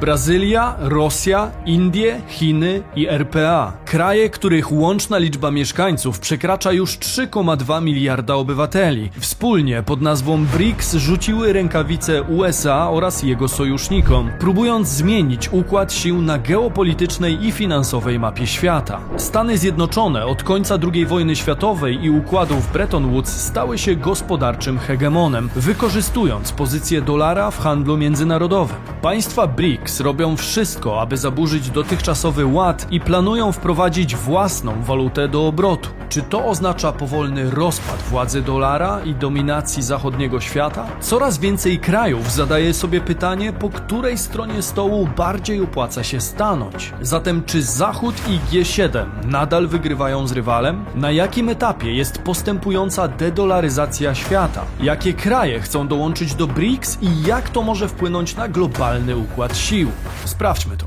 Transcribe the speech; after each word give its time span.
Brazylia, 0.00 0.76
Rosja, 0.78 1.50
Indie, 1.66 2.20
Chiny 2.28 2.82
i 2.96 3.08
RPA. 3.08 3.72
Kraje, 3.84 4.30
których 4.30 4.72
łączna 4.72 5.18
liczba 5.18 5.50
mieszkańców 5.50 6.18
przekracza 6.18 6.72
już 6.72 6.98
3,2 6.98 7.82
miliarda 7.82 8.34
obywateli. 8.34 9.10
Wspólnie 9.18 9.82
pod 9.82 10.00
nazwą 10.02 10.44
BRICS 10.44 10.94
rzuciły 10.94 11.52
rękawice 11.52 12.22
USA 12.22 12.90
oraz 12.90 13.22
jego 13.22 13.48
sojusznikom, 13.48 14.30
próbując 14.38 14.88
zmienić 14.88 15.48
układ 15.52 15.92
sił 15.92 16.22
na 16.22 16.38
geopolitycznej 16.38 17.46
i 17.46 17.52
finansowej 17.52 18.18
mapie 18.18 18.46
świata. 18.46 19.00
Stany 19.16 19.58
Zjednoczone 19.58 20.26
od 20.26 20.42
końca 20.42 20.78
II 20.92 21.06
wojny 21.06 21.36
światowej 21.36 22.04
i 22.04 22.10
układów 22.10 22.72
Bretton 22.72 23.10
Woods 23.10 23.40
stały 23.40 23.78
się 23.78 23.96
gospodarczym 23.96 24.78
hegemonem, 24.78 25.50
wykorzystując 25.56 26.52
pozycję 26.52 27.02
dolara 27.02 27.50
w 27.50 27.58
handlu 27.58 27.96
międzynarodowym. 27.96 28.76
Państwa 29.02 29.46
BRICS 29.46 29.85
robią 30.00 30.36
wszystko, 30.36 31.00
aby 31.00 31.16
zaburzyć 31.16 31.70
dotychczasowy 31.70 32.46
ład 32.46 32.86
i 32.90 33.00
planują 33.00 33.52
wprowadzić 33.52 34.16
własną 34.16 34.82
walutę 34.82 35.28
do 35.28 35.46
obrotu. 35.46 35.88
Czy 36.08 36.22
to 36.22 36.44
oznacza 36.44 36.92
powolny 36.92 37.50
rozpad 37.50 38.02
władzy 38.02 38.42
dolara 38.42 39.00
i 39.04 39.14
dominacji 39.14 39.82
zachodniego 39.82 40.40
świata? 40.40 40.86
Coraz 41.00 41.38
więcej 41.38 41.78
krajów 41.78 42.32
zadaje 42.32 42.74
sobie 42.74 43.00
pytanie, 43.00 43.52
po 43.52 43.70
której 43.70 44.18
stronie 44.18 44.62
stołu 44.62 45.08
bardziej 45.16 45.60
opłaca 45.60 46.04
się 46.04 46.20
stanąć. 46.20 46.92
Zatem 47.00 47.42
czy 47.44 47.62
Zachód 47.62 48.14
i 48.28 48.38
G7 48.52 49.06
nadal 49.24 49.66
wygrywają 49.66 50.26
z 50.26 50.32
rywalem? 50.32 50.84
Na 50.94 51.10
jakim 51.10 51.48
etapie 51.48 51.94
jest 51.94 52.18
postępująca 52.18 53.08
dedolaryzacja 53.08 54.14
świata? 54.14 54.64
Jakie 54.80 55.14
kraje 55.14 55.60
chcą 55.60 55.88
dołączyć 55.88 56.34
do 56.34 56.46
BRICS 56.46 56.98
i 57.02 57.22
jak 57.22 57.50
to 57.50 57.62
może 57.62 57.88
wpłynąć 57.88 58.36
na 58.36 58.48
globalny 58.48 59.16
układ 59.16 59.56
sił? 59.56 59.75
Sprawdźmy 60.24 60.76
to. 60.76 60.86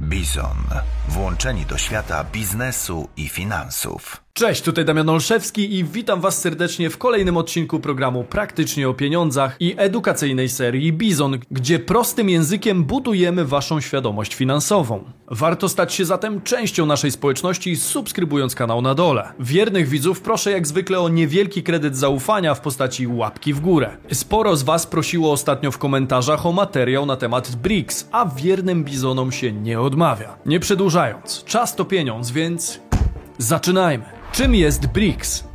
Bizon. 0.00 0.56
Włączeni 1.08 1.66
do 1.66 1.78
świata 1.78 2.24
biznesu 2.24 3.08
i 3.16 3.28
finansów. 3.28 4.29
Cześć, 4.32 4.62
tutaj 4.62 4.84
Damian 4.84 5.08
Olszewski 5.08 5.78
i 5.78 5.84
witam 5.84 6.20
Was 6.20 6.40
serdecznie 6.40 6.90
w 6.90 6.98
kolejnym 6.98 7.36
odcinku 7.36 7.80
programu 7.80 8.24
Praktycznie 8.24 8.88
o 8.88 8.94
Pieniądzach 8.94 9.56
i 9.60 9.74
edukacyjnej 9.76 10.48
serii 10.48 10.92
Bizon, 10.92 11.38
gdzie 11.50 11.78
prostym 11.78 12.28
językiem 12.28 12.84
budujemy 12.84 13.44
Waszą 13.44 13.80
świadomość 13.80 14.34
finansową. 14.34 15.04
Warto 15.30 15.68
stać 15.68 15.94
się 15.94 16.04
zatem 16.04 16.42
częścią 16.42 16.86
naszej 16.86 17.10
społeczności, 17.10 17.76
subskrybując 17.76 18.54
kanał 18.54 18.82
na 18.82 18.94
dole. 18.94 19.32
Wiernych 19.40 19.88
widzów 19.88 20.20
proszę 20.20 20.50
jak 20.50 20.66
zwykle 20.66 21.00
o 21.00 21.08
niewielki 21.08 21.62
kredyt 21.62 21.96
zaufania 21.96 22.54
w 22.54 22.60
postaci 22.60 23.06
łapki 23.06 23.54
w 23.54 23.60
górę. 23.60 23.96
Sporo 24.12 24.56
z 24.56 24.62
Was 24.62 24.86
prosiło 24.86 25.32
ostatnio 25.32 25.70
w 25.70 25.78
komentarzach 25.78 26.46
o 26.46 26.52
materiał 26.52 27.06
na 27.06 27.16
temat 27.16 27.56
BRICS, 27.56 28.08
a 28.12 28.26
wiernym 28.26 28.84
Bizonom 28.84 29.32
się 29.32 29.52
nie 29.52 29.80
odmawia. 29.80 30.36
Nie 30.46 30.60
przedłużając, 30.60 31.44
czas 31.44 31.76
to 31.76 31.84
pieniądz, 31.84 32.30
więc 32.30 32.80
zaczynajmy. 33.38 34.19
Czym 34.32 34.54
jest 34.54 34.86
BRICS? 34.86 35.49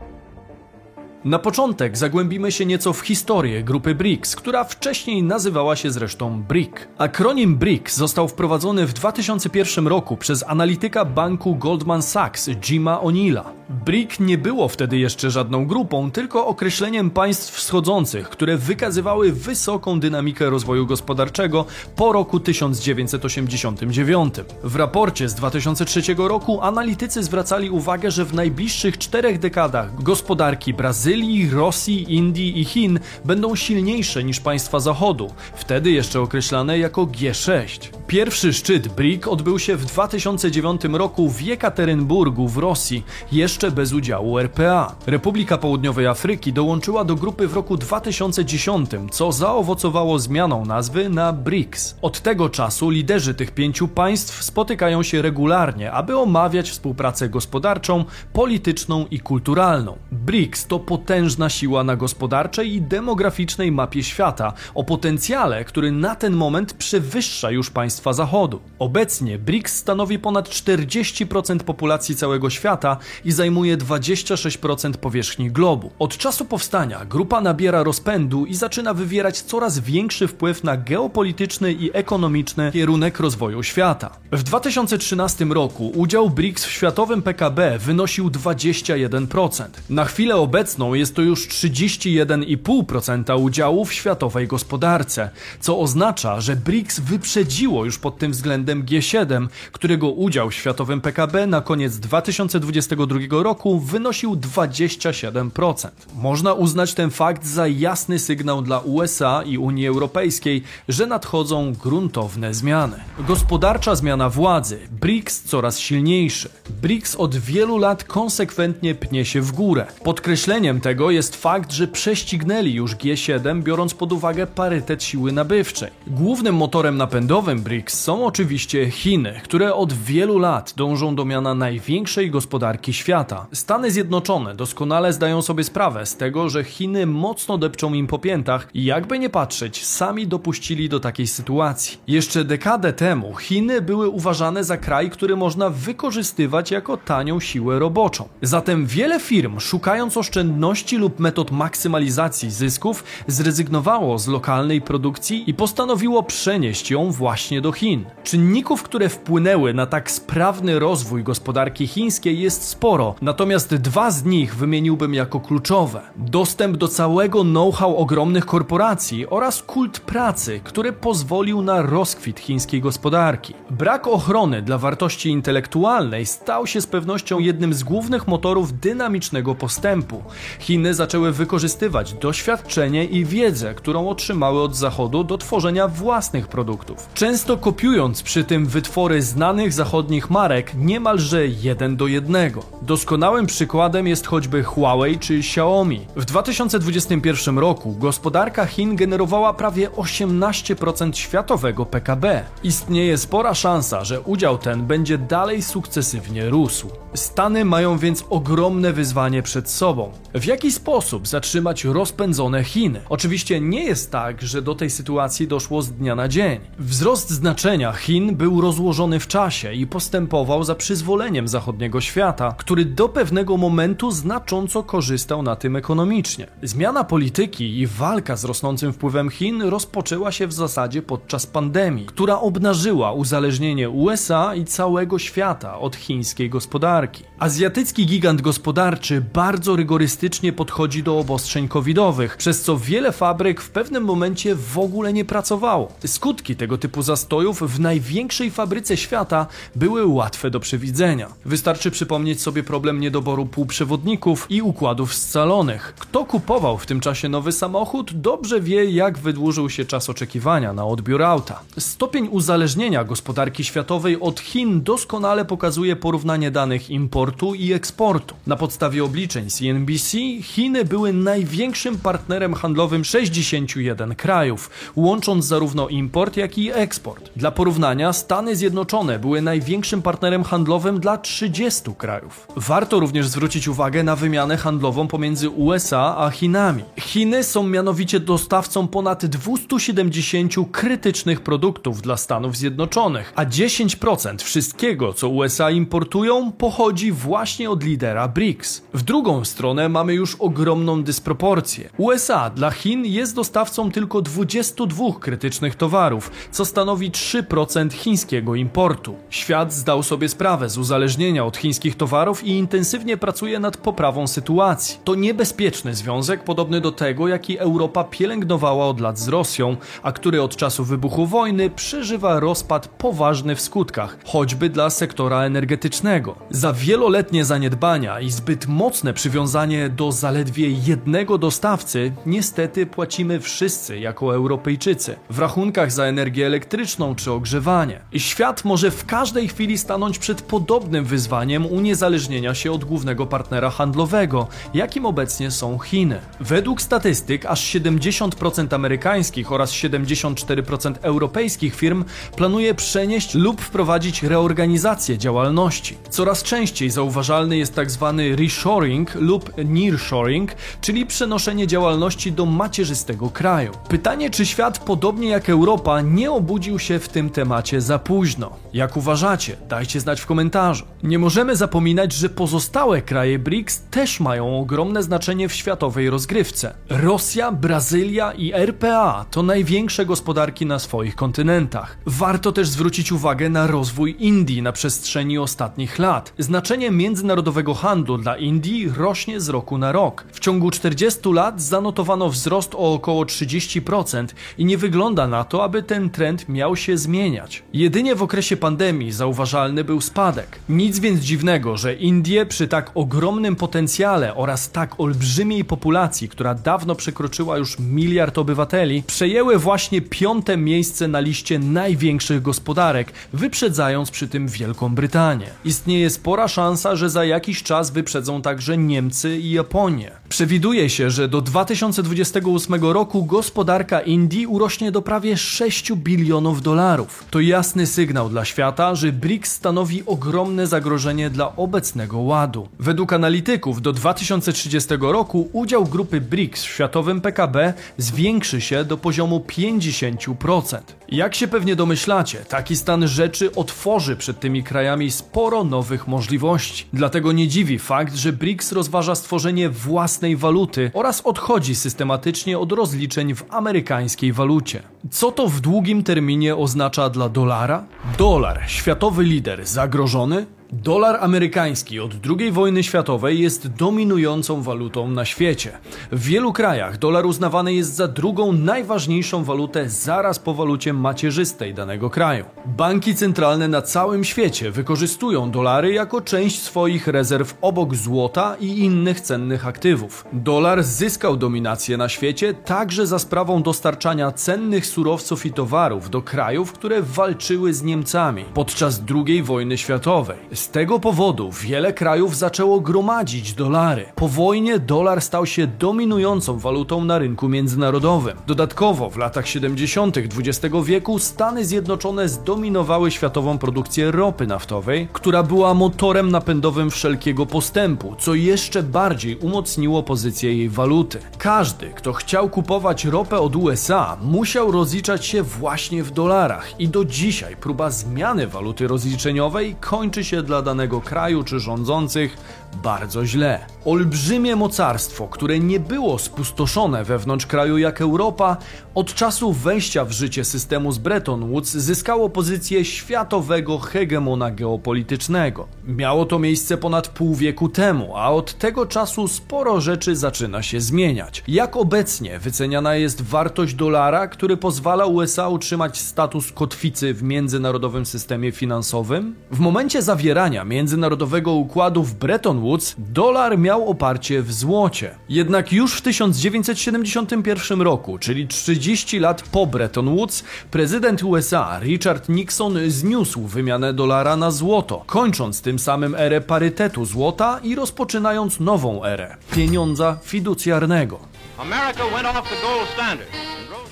Na 1.26 1.40
początek 1.40 1.98
zagłębimy 1.98 2.52
się 2.52 2.66
nieco 2.66 2.94
w 2.94 3.00
historię 3.00 3.64
grupy 3.64 3.96
BRICS, 3.96 4.36
która 4.36 4.64
wcześniej 4.64 5.24
nazywała 5.24 5.76
się 5.76 5.92
zresztą 5.92 6.44
BRIC. 6.44 6.72
Akronim 6.98 7.56
BRIC 7.56 7.92
został 7.96 8.28
wprowadzony 8.28 8.86
w 8.86 8.94
2001 8.94 9.88
roku 9.88 10.18
przez 10.18 10.44
analityka 10.48 11.06
banku 11.06 11.56
Goldman 11.56 12.02
Sachs 12.02 12.50
Jima 12.50 13.00
O'Neilla. 13.02 13.44
BRIC 13.70 14.20
nie 14.20 14.38
było 14.38 14.68
wtedy 14.68 14.98
jeszcze 14.98 15.32
żadną 15.32 15.66
grupą, 15.66 16.12
tylko 16.12 16.48
określeniem 16.48 17.10
państw 17.10 17.54
wschodzących, 17.56 18.30
które 18.30 18.58
wykazywały 18.58 19.32
wysoką 19.32 20.00
dynamikę 20.00 20.50
rozwoju 20.50 20.86
gospodarczego 20.86 21.66
po 21.96 22.12
roku 22.12 22.40
1989. 22.40 24.34
W 24.64 24.76
raporcie 24.76 25.30
z 25.30 25.34
2003 25.36 26.02
roku 26.18 26.62
analitycy 26.62 27.24
zwracali 27.24 27.70
uwagę, 27.70 28.12
że 28.12 28.26
w 28.26 28.34
najbliższych 28.34 28.98
czterech 28.98 29.40
dekadach 29.40 30.04
gospodarki 30.04 30.74
Brazylii, 30.74 31.15
Rosji, 31.52 32.16
Indii 32.16 32.60
i 32.60 32.66
Chin 32.66 33.00
będą 33.26 33.56
silniejsze 33.56 34.24
niż 34.24 34.40
państwa 34.40 34.80
Zachodu, 34.80 35.32
wtedy 35.56 35.92
jeszcze 35.92 36.22
określane 36.22 36.80
jako 36.80 37.06
G6. 37.06 37.90
Pierwszy 38.08 38.54
szczyt 38.54 38.88
BRIC 38.88 39.28
odbył 39.28 39.60
się 39.60 39.76
w 39.76 39.86
2009 39.86 40.82
roku 40.84 41.30
w 41.30 41.42
Jekaterynburgu 41.42 42.48
w 42.48 42.58
Rosji, 42.58 43.04
jeszcze 43.32 43.72
bez 43.72 43.94
udziału 43.94 44.40
RPA. 44.40 44.96
Republika 45.08 45.58
Południowej 45.58 46.08
Afryki 46.08 46.54
dołączyła 46.54 47.04
do 47.04 47.16
grupy 47.16 47.48
w 47.48 47.54
roku 47.54 47.78
2010, 47.78 48.90
co 49.12 49.32
zaowocowało 49.32 50.20
zmianą 50.20 50.66
nazwy 50.66 51.10
na 51.10 51.34
BRICS. 51.34 51.96
Od 52.02 52.22
tego 52.22 52.50
czasu 52.50 52.90
liderzy 52.90 53.34
tych 53.34 53.52
pięciu 53.52 53.88
państw 53.88 54.44
spotykają 54.44 55.04
się 55.04 55.22
regularnie, 55.22 55.92
aby 55.92 56.18
omawiać 56.18 56.70
współpracę 56.70 57.30
gospodarczą, 57.30 58.06
polityczną 58.34 59.06
i 59.12 59.20
kulturalną. 59.20 59.98
BRICS 60.12 60.68
to 60.68 60.80
potężna 61.06 61.50
siła 61.50 61.84
na 61.84 61.96
gospodarczej 61.96 62.74
i 62.74 62.82
demograficznej 62.82 63.72
mapie 63.72 64.04
świata, 64.04 64.54
o 64.76 64.84
potencjale, 64.84 65.66
który 65.66 65.92
na 65.92 66.16
ten 66.16 66.34
moment 66.34 66.74
przewyższa 66.74 67.52
już 67.52 67.70
państwa 67.70 68.14
Zachodu. 68.14 68.60
Obecnie 68.80 69.40
BRICS 69.40 69.76
stanowi 69.76 70.20
ponad 70.20 70.50
40% 70.50 71.60
populacji 71.60 72.16
całego 72.16 72.50
świata 72.50 72.98
i 73.26 73.32
zajmuje 73.32 73.78
26% 73.78 74.94
powierzchni 74.94 75.52
globu. 75.52 75.92
Od 76.00 76.18
czasu 76.18 76.46
powstania 76.46 77.06
grupa 77.06 77.42
nabiera 77.42 77.84
rozpędu 77.84 78.46
i 78.46 78.56
zaczyna 78.56 78.94
wywierać 78.94 79.42
coraz 79.42 79.80
większy 79.80 80.28
wpływ 80.28 80.64
na 80.64 80.78
geopolityczny 80.78 81.74
i 81.74 81.98
ekonomiczny 81.98 82.72
kierunek 82.72 83.20
rozwoju 83.20 83.64
świata. 83.64 84.10
W 84.32 84.44
2013 84.44 85.46
roku 85.46 85.92
udział 85.96 86.30
BRICS 86.30 86.66
w 86.66 86.72
światowym 86.72 87.22
PKB 87.22 87.80
wynosił 87.80 88.30
21%. 88.30 89.66
Na 89.90 90.06
chwilę 90.06 90.36
obecną 90.36 90.85
jest 90.94 91.16
to 91.16 91.22
już 91.22 91.48
31,5% 91.48 93.42
udziału 93.42 93.86
w 93.86 93.94
światowej 93.94 94.48
gospodarce, 94.48 95.30
co 95.60 95.80
oznacza, 95.80 96.42
że 96.42 96.56
BRICS 96.56 97.00
wyprzedziło 97.00 97.86
już 97.86 98.00
pod 98.00 98.18
tym 98.18 98.32
względem 98.32 98.86
G7, 98.86 99.48
którego 99.72 100.10
udział 100.10 100.50
w 100.50 100.54
światowym 100.54 101.02
PKB 101.02 101.48
na 101.48 101.62
koniec 101.62 101.98
2022 101.98 103.20
roku 103.44 103.80
wynosił 103.80 104.36
27%. 104.36 105.90
Można 106.16 106.54
uznać 106.54 106.94
ten 106.94 107.12
fakt 107.12 107.46
za 107.46 107.68
jasny 107.68 108.20
sygnał 108.20 108.62
dla 108.62 108.80
USA 108.80 109.44
i 109.46 109.58
Unii 109.58 109.88
Europejskiej, 109.88 110.64
że 110.90 111.08
nadchodzą 111.08 111.74
gruntowne 111.74 112.54
zmiany. 112.54 112.98
Gospodarcza 113.20 113.96
zmiana 113.96 114.30
władzy, 114.30 114.80
BRICS 115.02 115.42
coraz 115.44 115.80
silniejszy. 115.80 116.50
BRICS 116.82 117.16
od 117.16 117.36
wielu 117.36 117.78
lat 117.78 118.04
konsekwentnie 118.04 118.96
pnie 118.96 119.26
się 119.26 119.42
w 119.42 119.52
górę. 119.52 119.86
Podkreśleniem 120.04 120.75
tego 120.82 121.12
jest 121.12 121.36
fakt, 121.36 121.72
że 121.72 121.88
prześcignęli 121.88 122.74
już 122.74 122.96
G7, 122.96 123.64
biorąc 123.64 123.94
pod 123.94 124.14
uwagę 124.14 124.48
parytet 124.48 125.04
siły 125.04 125.32
nabywczej. 125.32 125.92
Głównym 126.08 126.56
motorem 126.56 126.98
napędowym 126.98 127.62
BRICS 127.62 128.00
są 128.00 128.26
oczywiście 128.26 128.92
Chiny, 128.92 129.42
które 129.44 129.74
od 129.74 129.94
wielu 129.94 130.40
lat 130.40 130.74
dążą 130.78 131.16
do 131.16 131.26
miana 131.26 131.54
największej 131.54 132.32
gospodarki 132.32 132.94
świata. 132.94 133.46
Stany 133.54 133.92
Zjednoczone 133.92 134.56
doskonale 134.56 135.14
zdają 135.14 135.42
sobie 135.42 135.64
sprawę 135.64 136.06
z 136.06 136.18
tego, 136.18 136.50
że 136.50 136.64
Chiny 136.64 137.06
mocno 137.06 137.58
depczą 137.58 137.94
im 137.94 138.08
po 138.08 138.20
piętach 138.20 138.70
i 138.74 138.86
jakby 138.86 139.20
nie 139.20 139.30
patrzeć, 139.30 139.86
sami 139.86 140.28
dopuścili 140.28 140.90
do 140.90 141.00
takiej 141.00 141.28
sytuacji. 141.28 141.98
Jeszcze 142.08 142.44
dekadę 142.44 142.94
temu 142.94 143.36
Chiny 143.36 143.82
były 143.82 144.10
uważane 144.10 144.64
za 144.64 144.78
kraj, 144.78 145.10
który 145.10 145.36
można 145.36 145.70
wykorzystywać 145.70 146.72
jako 146.72 146.98
tanią 146.98 147.40
siłę 147.40 147.80
roboczą. 147.80 148.28
Zatem 148.42 148.86
wiele 148.86 149.20
firm, 149.20 149.60
szukając 149.60 150.18
oszczędności 150.18 150.65
lub 150.98 151.20
metod 151.20 151.52
maksymalizacji 151.52 152.52
zysków, 152.52 153.04
zrezygnowało 153.28 154.20
z 154.20 154.28
lokalnej 154.28 154.82
produkcji 154.82 155.50
i 155.50 155.54
postanowiło 155.54 156.24
przenieść 156.24 156.92
ją 156.92 157.12
właśnie 157.12 157.62
do 157.62 157.72
Chin. 157.72 158.06
Czynników, 158.24 158.84
które 158.84 159.10
wpłynęły 159.10 159.74
na 159.74 159.86
tak 159.86 160.12
sprawny 160.12 160.80
rozwój 160.80 161.24
gospodarki 161.24 161.88
chińskiej 161.88 162.40
jest 162.40 162.64
sporo, 162.64 163.16
natomiast 163.22 163.76
dwa 163.76 164.12
z 164.12 164.26
nich 164.26 164.56
wymieniłbym 164.56 165.14
jako 165.14 165.40
kluczowe. 165.40 166.02
Dostęp 166.16 166.78
do 166.78 166.88
całego 166.88 167.44
know-how 167.44 167.98
ogromnych 167.98 168.46
korporacji 168.46 169.28
oraz 169.28 169.64
kult 169.64 170.00
pracy, 170.00 170.60
który 170.64 170.94
pozwolił 170.94 171.62
na 171.62 171.82
rozkwit 171.82 172.40
chińskiej 172.40 172.82
gospodarki. 172.82 173.54
Brak 173.70 174.08
ochrony 174.08 174.62
dla 174.62 174.78
wartości 174.78 175.30
intelektualnej 175.30 176.26
stał 176.26 176.68
się 176.68 176.82
z 176.82 176.88
pewnością 176.88 177.40
jednym 177.40 177.74
z 177.74 177.84
głównych 177.84 178.28
motorów 178.28 178.80
dynamicznego 178.80 179.56
postępu. 179.56 180.24
Chiny 180.60 180.94
zaczęły 180.94 181.32
wykorzystywać 181.32 182.14
doświadczenie 182.14 183.06
i 183.06 183.26
wiedzę, 183.26 183.74
którą 183.74 184.10
otrzymały 184.10 184.62
od 184.62 184.76
Zachodu 184.76 185.24
do 185.24 185.38
tworzenia 185.38 185.88
własnych 185.88 186.48
produktów. 186.48 187.10
Często 187.14 187.58
kopiując 187.58 188.24
przy 188.24 188.44
tym 188.44 188.66
wytwory 188.66 189.22
znanych 189.22 189.74
zachodnich 189.74 190.30
marek 190.30 190.72
niemalże 190.76 191.48
jeden 191.48 191.98
do 191.98 192.08
jednego. 192.08 192.64
Doskonałym 192.82 193.46
przykładem 193.46 194.08
jest 194.08 194.28
choćby 194.28 194.64
Huawei 194.64 195.20
czy 195.20 195.34
Xiaomi. 195.38 196.08
W 196.16 196.26
2021 196.26 197.60
roku 197.60 197.96
gospodarka 198.00 198.66
Chin 198.66 198.96
generowała 198.96 199.54
prawie 199.54 199.90
18% 199.90 201.14
światowego 201.14 201.86
PKB. 201.86 202.44
Istnieje 202.64 203.18
spora 203.18 203.54
szansa, 203.54 204.04
że 204.04 204.22
udział 204.22 204.58
ten 204.58 204.86
będzie 204.86 205.18
dalej 205.18 205.62
sukcesywnie 205.62 206.50
rósł. 206.50 206.90
Stany 207.14 207.66
mają 207.66 207.98
więc 207.98 208.26
ogromne 208.30 208.94
wyzwanie 208.94 209.44
przed 209.44 209.70
sobą. 209.70 210.12
W 210.34 210.45
jaki 210.46 210.72
sposób 210.72 211.28
zatrzymać 211.28 211.84
rozpędzone 211.84 212.64
Chiny? 212.64 213.02
Oczywiście 213.10 213.62
nie 213.62 213.84
jest 213.84 214.12
tak, 214.12 214.42
że 214.42 214.62
do 214.62 214.76
tej 214.76 214.90
sytuacji 214.90 215.48
doszło 215.48 215.82
z 215.82 215.92
dnia 215.92 216.16
na 216.16 216.28
dzień. 216.28 216.60
Wzrost 216.80 217.30
znaczenia 217.30 217.94
Chin 217.94 218.36
był 218.36 218.62
rozłożony 218.62 219.20
w 219.20 219.28
czasie 219.28 219.74
i 219.74 219.88
postępował 219.88 220.64
za 220.64 220.76
przyzwoleniem 220.76 221.48
zachodniego 221.48 222.02
świata, 222.02 222.56
który 222.58 222.86
do 222.86 223.10
pewnego 223.10 223.58
momentu 223.58 224.12
znacząco 224.12 224.84
korzystał 224.84 225.44
na 225.44 225.56
tym 225.56 225.76
ekonomicznie. 225.76 226.48
Zmiana 226.64 227.04
polityki 227.04 227.80
i 227.80 227.88
walka 227.88 228.36
z 228.36 228.46
rosnącym 228.46 228.94
wpływem 228.94 229.30
Chin 229.30 229.62
rozpoczęła 229.62 230.32
się 230.32 230.48
w 230.48 230.54
zasadzie 230.54 231.02
podczas 231.02 231.46
pandemii, 231.46 232.06
która 232.06 232.40
obnażyła 232.40 233.12
uzależnienie 233.12 233.90
USA 233.90 234.56
i 234.56 234.66
całego 234.66 235.20
świata 235.20 235.80
od 235.80 235.96
chińskiej 235.96 236.50
gospodarki. 236.50 237.24
Azjatycki 237.40 238.06
gigant 238.06 238.42
gospodarczy 238.42 239.22
bardzo 239.34 239.76
rygorystycznie 239.76 240.35
podchodzi 240.54 241.04
do 241.04 241.20
obostrzeń 241.20 241.68
covidowych, 241.68 242.38
przez 242.38 242.62
co 242.62 242.78
wiele 242.78 243.12
fabryk 243.12 243.62
w 243.62 243.70
pewnym 243.70 244.04
momencie 244.04 244.56
w 244.56 244.80
ogóle 244.80 245.14
nie 245.14 245.26
pracowało. 245.26 245.92
Skutki 246.06 246.56
tego 246.56 246.78
typu 246.78 247.02
zastojów 247.02 247.62
w 247.62 247.80
największej 247.80 248.52
fabryce 248.52 248.98
świata 248.98 249.48
były 249.76 250.06
łatwe 250.06 250.52
do 250.52 250.60
przewidzenia. 250.60 251.28
Wystarczy 251.46 251.92
przypomnieć 251.92 252.42
sobie 252.42 252.64
problem 252.64 253.00
niedoboru 253.00 253.46
półprzewodników 253.46 254.48
i 254.50 254.62
układów 254.62 255.14
scalonych. 255.14 255.94
Kto 256.00 256.26
kupował 256.26 256.78
w 256.78 256.86
tym 256.86 257.00
czasie 257.00 257.30
nowy 257.30 257.52
samochód, 257.52 258.14
dobrze 258.14 258.62
wie, 258.62 258.86
jak 258.86 259.18
wydłużył 259.18 259.70
się 259.70 259.86
czas 259.86 260.10
oczekiwania 260.10 260.74
na 260.74 260.86
odbiór 260.86 261.24
auta. 261.24 261.60
Stopień 261.78 262.28
uzależnienia 262.28 263.04
gospodarki 263.04 263.64
światowej 263.64 264.20
od 264.20 264.40
Chin 264.40 264.84
doskonale 264.84 265.46
pokazuje 265.46 265.96
porównanie 265.96 266.52
danych 266.52 266.90
importu 266.90 267.54
i 267.54 267.74
eksportu. 267.74 268.36
Na 268.48 268.56
podstawie 268.56 269.04
obliczeń 269.04 269.50
CNBC 269.50 270.18
Chiny 270.44 270.86
były 270.86 271.14
największym 271.14 271.98
partnerem 271.98 272.54
handlowym 272.54 273.04
61 273.04 274.16
krajów, 274.16 274.70
łącząc 274.96 275.46
zarówno 275.46 275.88
import, 275.88 276.38
jak 276.38 276.58
i 276.58 276.72
eksport. 276.72 277.30
Dla 277.36 277.52
porównania 277.52 278.14
Stany 278.14 278.56
Zjednoczone 278.56 279.20
były 279.20 279.42
największym 279.42 280.02
partnerem 280.02 280.44
handlowym 280.44 281.00
dla 281.00 281.18
30 281.18 281.82
krajów. 281.98 282.48
Warto 282.56 283.00
również 283.00 283.28
zwrócić 283.28 283.68
uwagę 283.68 284.04
na 284.04 284.16
wymianę 284.16 284.58
handlową 284.58 285.08
pomiędzy 285.08 285.50
USA 285.50 286.16
a 286.18 286.30
Chinami. 286.30 286.84
Chiny 287.00 287.44
są 287.44 287.68
mianowicie 287.68 288.20
dostawcą 288.20 288.88
ponad 288.88 289.26
270 289.26 290.54
krytycznych 290.72 291.42
produktów 291.42 292.02
dla 292.02 292.18
Stanów 292.18 292.58
Zjednoczonych, 292.58 293.34
a 293.36 293.46
10% 293.46 294.44
wszystkiego, 294.44 295.14
co 295.14 295.30
USA 295.30 295.72
importują, 295.72 296.52
pochodzi 296.52 297.12
właśnie 297.12 297.70
od 297.70 297.84
lidera 297.84 298.28
BRICS. 298.28 298.84
W 298.94 299.04
drugą 299.04 299.46
stronę 299.46 299.90
mamy 299.90 300.15
już 300.16 300.36
ogromną 300.36 301.04
dysproporcję. 301.04 301.90
USA 301.98 302.50
dla 302.50 302.72
Chin 302.72 303.06
jest 303.06 303.36
dostawcą 303.36 303.92
tylko 303.92 304.22
22 304.22 305.06
krytycznych 305.20 305.76
towarów, 305.76 306.32
co 306.52 306.66
stanowi 306.66 307.12
3% 307.12 307.92
chińskiego 307.94 308.56
importu. 308.56 309.16
Świat 309.30 309.74
zdał 309.74 310.04
sobie 310.04 310.30
sprawę 310.30 310.70
z 310.70 310.78
uzależnienia 310.78 311.46
od 311.46 311.58
chińskich 311.58 311.96
towarów 311.96 312.44
i 312.44 312.50
intensywnie 312.50 313.18
pracuje 313.18 313.60
nad 313.60 313.78
poprawą 313.78 314.28
sytuacji. 314.28 315.00
To 315.04 315.16
niebezpieczny 315.16 315.96
związek, 315.96 316.44
podobny 316.44 316.82
do 316.82 316.92
tego, 316.92 317.28
jaki 317.28 317.60
Europa 317.60 318.04
pielęgnowała 318.04 318.86
od 318.86 319.00
lat 319.00 319.20
z 319.20 319.28
Rosją, 319.28 319.78
a 320.04 320.12
który 320.12 320.42
od 320.42 320.56
czasu 320.56 320.84
wybuchu 320.84 321.26
wojny 321.26 321.70
przeżywa 321.70 322.40
rozpad 322.40 322.88
poważny 322.88 323.56
w 323.56 323.62
skutkach, 323.62 324.18
choćby 324.26 324.70
dla 324.70 324.90
sektora 324.90 325.42
energetycznego. 325.42 326.36
Za 326.50 326.74
wieloletnie 326.74 327.46
zaniedbania 327.46 328.20
i 328.20 328.30
zbyt 328.30 328.68
mocne 328.68 329.14
przywiązanie 329.14 329.90
do 329.96 330.12
zaledwie 330.12 330.70
jednego 330.70 331.38
dostawcy, 331.38 332.12
niestety 332.26 332.86
płacimy 332.86 333.40
wszyscy 333.40 334.00
jako 334.00 334.36
Europejczycy 334.36 335.16
w 335.30 335.40
rachunkach 335.40 335.92
za 335.92 336.04
energię 336.04 336.46
elektryczną 336.46 337.16
czy 337.16 337.32
ogrzewanie. 337.32 338.02
Świat 338.18 338.66
może 338.66 338.92
w 338.92 339.06
każdej 339.06 339.48
chwili 339.48 339.78
stanąć 339.78 340.20
przed 340.20 340.42
podobnym 340.42 341.06
wyzwaniem 341.06 341.66
uniezależnienia 341.66 342.56
się 342.56 342.72
od 342.72 342.86
głównego 342.86 343.26
partnera 343.26 343.70
handlowego, 343.70 344.48
jakim 344.74 345.06
obecnie 345.06 345.52
są 345.52 345.80
Chiny. 345.80 346.20
Według 346.40 346.82
statystyk 346.82 347.46
aż 347.46 347.74
70% 347.74 348.76
amerykańskich 348.76 349.52
oraz 349.52 349.72
74% 349.72 350.94
europejskich 351.02 351.76
firm 351.76 352.04
planuje 352.36 352.74
przenieść 352.74 353.36
lub 353.36 353.62
wprowadzić 353.62 354.24
reorganizację 354.24 355.18
działalności. 355.18 355.98
Coraz 356.10 356.44
częściej 356.44 356.90
zauważalny 356.90 357.58
jest. 357.58 357.76
Tak 357.76 357.88
reshoring 358.36 359.16
lub 359.16 359.52
nearshoring, 359.86 360.52
czyli 360.82 361.06
przenoszenie 361.06 361.68
działalności 361.68 362.32
do 362.32 362.46
macierzystego 362.46 363.30
kraju. 363.30 363.72
Pytanie, 363.90 364.30
czy 364.30 364.46
świat, 364.46 364.80
podobnie 364.80 365.28
jak 365.28 365.50
Europa, 365.50 366.02
nie 366.02 366.32
obudził 366.32 366.80
się 366.80 367.00
w 367.00 367.10
tym 367.10 367.30
temacie 367.30 367.82
za 367.82 368.00
późno? 368.00 368.52
Jak 368.74 368.98
uważacie? 368.98 369.56
Dajcie 369.70 370.00
znać 370.00 370.22
w 370.22 370.26
komentarzu. 370.26 370.86
Nie 371.04 371.20
możemy 371.20 371.56
zapominać, 371.56 372.14
że 372.14 372.30
pozostałe 372.30 373.02
kraje 373.02 373.40
BRICS 373.40 373.82
też 373.92 374.20
mają 374.20 374.60
ogromne 374.60 375.04
znaczenie 375.04 375.50
w 375.50 375.54
światowej 375.54 376.10
rozgrywce. 376.10 376.74
Rosja, 376.90 377.52
Brazylia 377.52 378.32
i 378.32 378.54
RPA 378.54 379.26
to 379.32 379.44
największe 379.44 380.06
gospodarki 380.06 380.66
na 380.66 380.80
swoich 380.80 381.16
kontynentach. 381.16 381.98
Warto 382.06 382.52
też 382.52 382.68
zwrócić 382.68 383.12
uwagę 383.12 383.50
na 383.50 383.68
rozwój 383.68 384.16
Indii 384.20 384.62
na 384.62 384.72
przestrzeni 384.72 385.38
ostatnich 385.38 386.00
lat. 386.00 386.34
Znaczenie 386.40 386.92
międzynarodowego 386.92 387.74
handlu 387.74 388.18
dla 388.18 388.38
Indii 388.38 388.90
rośnie 388.98 389.42
z 389.42 389.50
roku 389.50 389.75
na 389.78 389.92
rok. 389.92 390.26
W 390.32 390.40
ciągu 390.40 390.72
40 390.72 391.20
lat 391.34 391.62
zanotowano 391.62 392.30
wzrost 392.30 392.76
o 392.76 392.94
około 392.94 393.24
30% 393.24 394.26
i 394.58 394.66
nie 394.66 394.78
wygląda 394.78 395.28
na 395.28 395.44
to, 395.44 395.64
aby 395.64 395.84
ten 395.84 396.10
trend 396.10 396.50
miał 396.50 396.76
się 396.76 396.98
zmieniać. 396.98 397.64
Jedynie 397.74 398.16
w 398.16 398.24
okresie 398.24 398.58
pandemii 398.58 399.12
zauważalny 399.12 399.84
był 399.84 400.02
spadek. 400.02 400.60
Nic 400.70 401.00
więc 401.00 401.20
dziwnego, 401.20 401.78
że 401.78 401.94
Indie 401.94 402.46
przy 402.46 402.68
tak 402.68 402.92
ogromnym 402.96 403.56
potencjale 403.56 404.36
oraz 404.36 404.72
tak 404.72 405.00
olbrzymiej 405.00 405.66
populacji, 405.66 406.30
która 406.30 406.54
dawno 406.54 406.96
przekroczyła 406.96 407.58
już 407.58 407.80
miliard 407.80 408.38
obywateli, 408.38 409.04
przejęły 409.08 409.58
właśnie 409.58 410.02
piąte 410.02 410.58
miejsce 410.58 411.08
na 411.08 411.20
liście 411.20 411.60
największych 411.60 412.42
gospodarek, 412.42 413.14
wyprzedzając 413.34 414.12
przy 414.12 414.28
tym 414.28 414.48
Wielką 414.48 414.96
Brytanię. 414.96 415.48
Istnieje 415.66 416.10
spora 416.10 416.48
szansa, 416.48 416.96
że 416.96 417.10
za 417.10 417.26
jakiś 417.26 417.64
czas 417.64 417.92
wyprzedzą 417.92 418.42
także 418.42 418.78
Niemcy 418.78 419.38
i 419.38 419.60
Japonię. 419.66 420.12
Przewiduje 420.30 420.90
się, 420.90 421.10
że 421.10 421.28
do 421.28 421.42
2028 421.42 422.84
roku 422.84 423.26
gospodarka 423.26 424.00
Indii 424.00 424.48
urośnie 424.48 424.92
do 424.92 425.02
prawie 425.02 425.38
6 425.38 425.94
bilionów 425.94 426.62
dolarów. 426.62 427.26
To 427.32 427.40
jasny 427.40 427.88
sygnał 427.88 428.30
dla 428.30 428.46
świata, 428.46 428.96
że 428.96 429.12
BRICS 429.12 429.52
stanowi 429.52 430.04
ogromne 430.06 430.68
zagrożenie 430.68 431.30
dla 431.30 431.56
obecnego 431.56 432.20
ładu. 432.20 432.68
Według 432.80 433.14
analityków 433.14 433.82
do 433.82 433.94
2030 433.94 434.90
roku 435.00 435.50
udział 435.54 435.86
grupy 435.86 436.22
BRICS 436.22 436.64
w 436.64 436.70
światowym 436.70 437.22
PKB 437.22 437.74
zwiększy 437.98 438.62
się 438.62 438.84
do 438.84 438.98
poziomu 438.98 439.44
50%. 439.48 440.78
Jak 441.10 441.36
się 441.36 441.48
pewnie 441.48 441.76
domyślacie, 441.76 442.38
taki 442.50 442.76
stan 442.76 443.08
rzeczy 443.08 443.56
otworzy 443.56 444.16
przed 444.16 444.40
tymi 444.40 444.64
krajami 444.64 445.12
sporo 445.12 445.64
nowych 445.64 446.08
możliwości. 446.08 446.86
Dlatego 446.94 447.32
nie 447.32 447.48
dziwi 447.48 447.80
fakt, 447.80 448.16
że 448.16 448.34
BRICS 448.34 448.72
rozważa 448.72 449.16
stworzenie 449.16 449.70
własnej 449.70 450.36
waluty 450.36 450.92
oraz 450.94 451.22
odchodzi 451.22 451.76
systematycznie 451.76 452.60
od 452.60 452.72
rozliczeń 452.72 453.36
w 453.36 453.46
amerykańskiej 453.50 454.34
walucie. 454.34 454.84
Co 455.12 455.32
to 455.32 455.48
w 455.48 455.62
długim 455.62 456.04
terminie 456.04 456.56
oznacza 456.56 457.10
dla 457.10 457.30
dolara? 457.30 457.86
Dolar, 458.18 458.64
światowy 458.68 459.24
lider, 459.24 459.68
zagrożony? 459.68 460.46
Dolar 460.84 461.18
amerykański 461.22 462.00
od 462.00 462.12
II 462.40 462.52
wojny 462.52 462.84
światowej 462.84 463.40
jest 463.40 463.68
dominującą 463.68 464.62
walutą 464.62 465.12
na 465.12 465.26
świecie. 465.26 465.72
W 466.12 466.24
wielu 466.24 466.54
krajach 466.54 466.98
dolar 466.98 467.26
uznawany 467.26 467.74
jest 467.74 467.96
za 467.96 468.08
drugą 468.08 468.52
najważniejszą 468.52 469.44
walutę 469.44 469.90
zaraz 469.90 470.40
po 470.40 470.54
walucie 470.54 470.94
macierzystej 470.94 471.74
danego 471.74 472.10
kraju. 472.10 472.46
Banki 472.66 473.16
centralne 473.16 473.68
na 473.68 473.82
całym 473.82 474.24
świecie 474.24 474.72
wykorzystują 474.72 475.52
dolary 475.52 475.94
jako 475.94 476.22
część 476.22 476.62
swoich 476.62 477.08
rezerw 477.08 477.58
obok 477.62 477.96
złota 477.96 478.56
i 478.60 478.80
innych 478.80 479.22
cennych 479.22 479.68
aktywów. 479.68 480.26
Dolar 480.34 480.84
zyskał 480.84 481.38
dominację 481.38 481.98
na 481.98 482.10
świecie 482.10 482.54
także 482.54 483.08
za 483.08 483.20
sprawą 483.20 483.64
dostarczania 483.64 484.32
cennych 484.32 484.86
surowców 484.86 485.46
i 485.46 485.52
towarów 485.54 486.10
do 486.10 486.22
krajów, 486.22 486.72
które 486.72 487.02
walczyły 487.02 487.74
z 487.74 487.84
Niemcami 487.84 488.46
podczas 488.54 489.02
II 489.16 489.44
wojny 489.44 489.78
światowej. 489.78 490.38
Z 490.66 490.70
tego 490.70 491.00
powodu 491.00 491.52
wiele 491.52 491.94
krajów 491.94 492.38
zaczęło 492.38 492.80
gromadzić 492.80 493.54
dolary. 493.54 494.06
Po 494.16 494.28
wojnie 494.28 494.80
dolar 494.80 495.22
stał 495.22 495.46
się 495.46 495.68
dominującą 495.68 496.60
walutą 496.60 497.06
na 497.06 497.18
rynku 497.18 497.50
międzynarodowym. 497.50 498.38
Dodatkowo 498.48 499.10
w 499.10 499.18
latach 499.18 499.48
70. 499.48 500.18
XX 500.18 500.76
wieku 500.84 501.20
Stany 501.20 501.66
Zjednoczone 501.66 502.30
zdominowały 502.30 503.12
światową 503.12 503.58
produkcję 503.58 504.12
ropy 504.12 504.48
naftowej, 504.48 505.08
która 505.14 505.44
była 505.44 505.74
motorem 505.74 506.32
napędowym 506.32 506.92
wszelkiego 506.92 507.46
postępu, 507.46 508.16
co 508.20 508.34
jeszcze 508.34 508.84
bardziej 508.84 509.38
umocniło 509.38 510.04
pozycję 510.04 510.58
jej 510.58 510.70
waluty. 510.70 511.20
Każdy, 511.38 511.90
kto 511.90 512.14
chciał 512.14 512.50
kupować 512.50 513.06
ropę 513.06 513.40
od 513.40 513.56
USA, 513.56 514.18
musiał 514.22 514.72
rozliczać 514.72 515.26
się 515.26 515.44
właśnie 515.44 516.04
w 516.04 516.12
dolarach 516.12 516.80
i 516.80 516.88
do 516.88 517.06
dzisiaj 517.06 517.56
próba 517.56 517.90
zmiany 517.90 518.48
waluty 518.48 518.88
rozliczeniowej 518.88 519.76
kończy 519.80 520.24
się 520.24 520.44
dla 520.46 520.62
danego 520.62 521.02
kraju 521.02 521.44
czy 521.44 521.60
rządzących 521.60 522.38
bardzo 522.84 523.26
źle. 523.26 523.60
Olbrzymie 523.86 524.56
mocarstwo, 524.56 525.28
które 525.28 525.60
nie 525.60 525.80
było 525.80 526.20
spustoszone 526.20 527.04
wewnątrz 527.04 527.46
kraju 527.46 527.78
jak 527.78 528.02
Europa, 528.02 528.58
od 528.96 529.14
czasu 529.14 529.54
wejścia 529.54 530.06
w 530.06 530.12
życie 530.12 530.46
systemu 530.46 530.92
z 530.92 530.98
Bretton 530.98 531.52
Woods 531.52 531.72
zyskało 531.72 532.30
pozycję 532.30 532.86
światowego 532.86 533.78
hegemona 533.78 534.52
geopolitycznego. 534.52 535.68
Miało 535.88 536.26
to 536.26 536.40
miejsce 536.40 536.78
ponad 536.78 537.08
pół 537.08 537.36
wieku 537.36 537.70
temu, 537.70 538.18
a 538.18 538.32
od 538.32 538.54
tego 538.54 538.86
czasu 538.86 539.28
sporo 539.28 539.82
rzeczy 539.82 540.16
zaczyna 540.16 540.64
się 540.64 540.82
zmieniać. 540.82 541.44
Jak 541.48 541.78
obecnie 541.78 542.40
wyceniana 542.40 542.96
jest 542.96 543.22
wartość 543.22 543.74
dolara, 543.74 544.28
który 544.28 544.58
pozwala 544.58 545.06
USA 545.06 545.50
utrzymać 545.50 545.98
status 545.98 546.52
kotwicy 546.52 547.14
w 547.14 547.24
międzynarodowym 547.24 548.06
systemie 548.06 548.52
finansowym? 548.52 549.36
W 549.52 549.60
momencie 549.60 550.02
zawierania 550.02 550.35
międzynarodowego 550.66 551.52
układu 551.52 552.04
w 552.04 552.14
Bretton 552.14 552.60
Woods 552.60 552.96
dolar 552.98 553.58
miał 553.58 553.90
oparcie 553.90 554.42
w 554.42 554.54
złocie. 554.54 555.16
Jednak 555.30 555.74
już 555.74 555.94
w 555.94 556.02
1971 556.02 557.82
roku, 557.82 558.18
czyli 558.18 558.48
30 558.48 559.20
lat 559.20 559.42
po 559.42 559.66
Bretton 559.66 560.16
Woods, 560.16 560.44
prezydent 560.72 561.24
USA 561.24 561.80
Richard 561.80 562.30
Nixon 562.30 562.78
zniósł 562.88 563.42
wymianę 563.42 563.94
dolara 563.94 564.36
na 564.36 564.52
złoto, 564.52 565.04
kończąc 565.06 565.62
tym 565.62 565.80
samym 565.80 566.16
erę 566.16 566.42
parytetu 566.42 567.06
złota 567.06 567.60
i 567.64 567.76
rozpoczynając 567.76 568.60
nową 568.60 569.04
erę 569.04 569.38
pieniądza 569.56 570.18
fiducjarnego. 570.24 571.20
America 571.58 572.04
went 572.12 572.28
off 572.28 572.50
the 572.50 572.68
gold 572.68 572.90
standard 572.94 573.30
and 573.34 573.70
wrote 573.70 573.92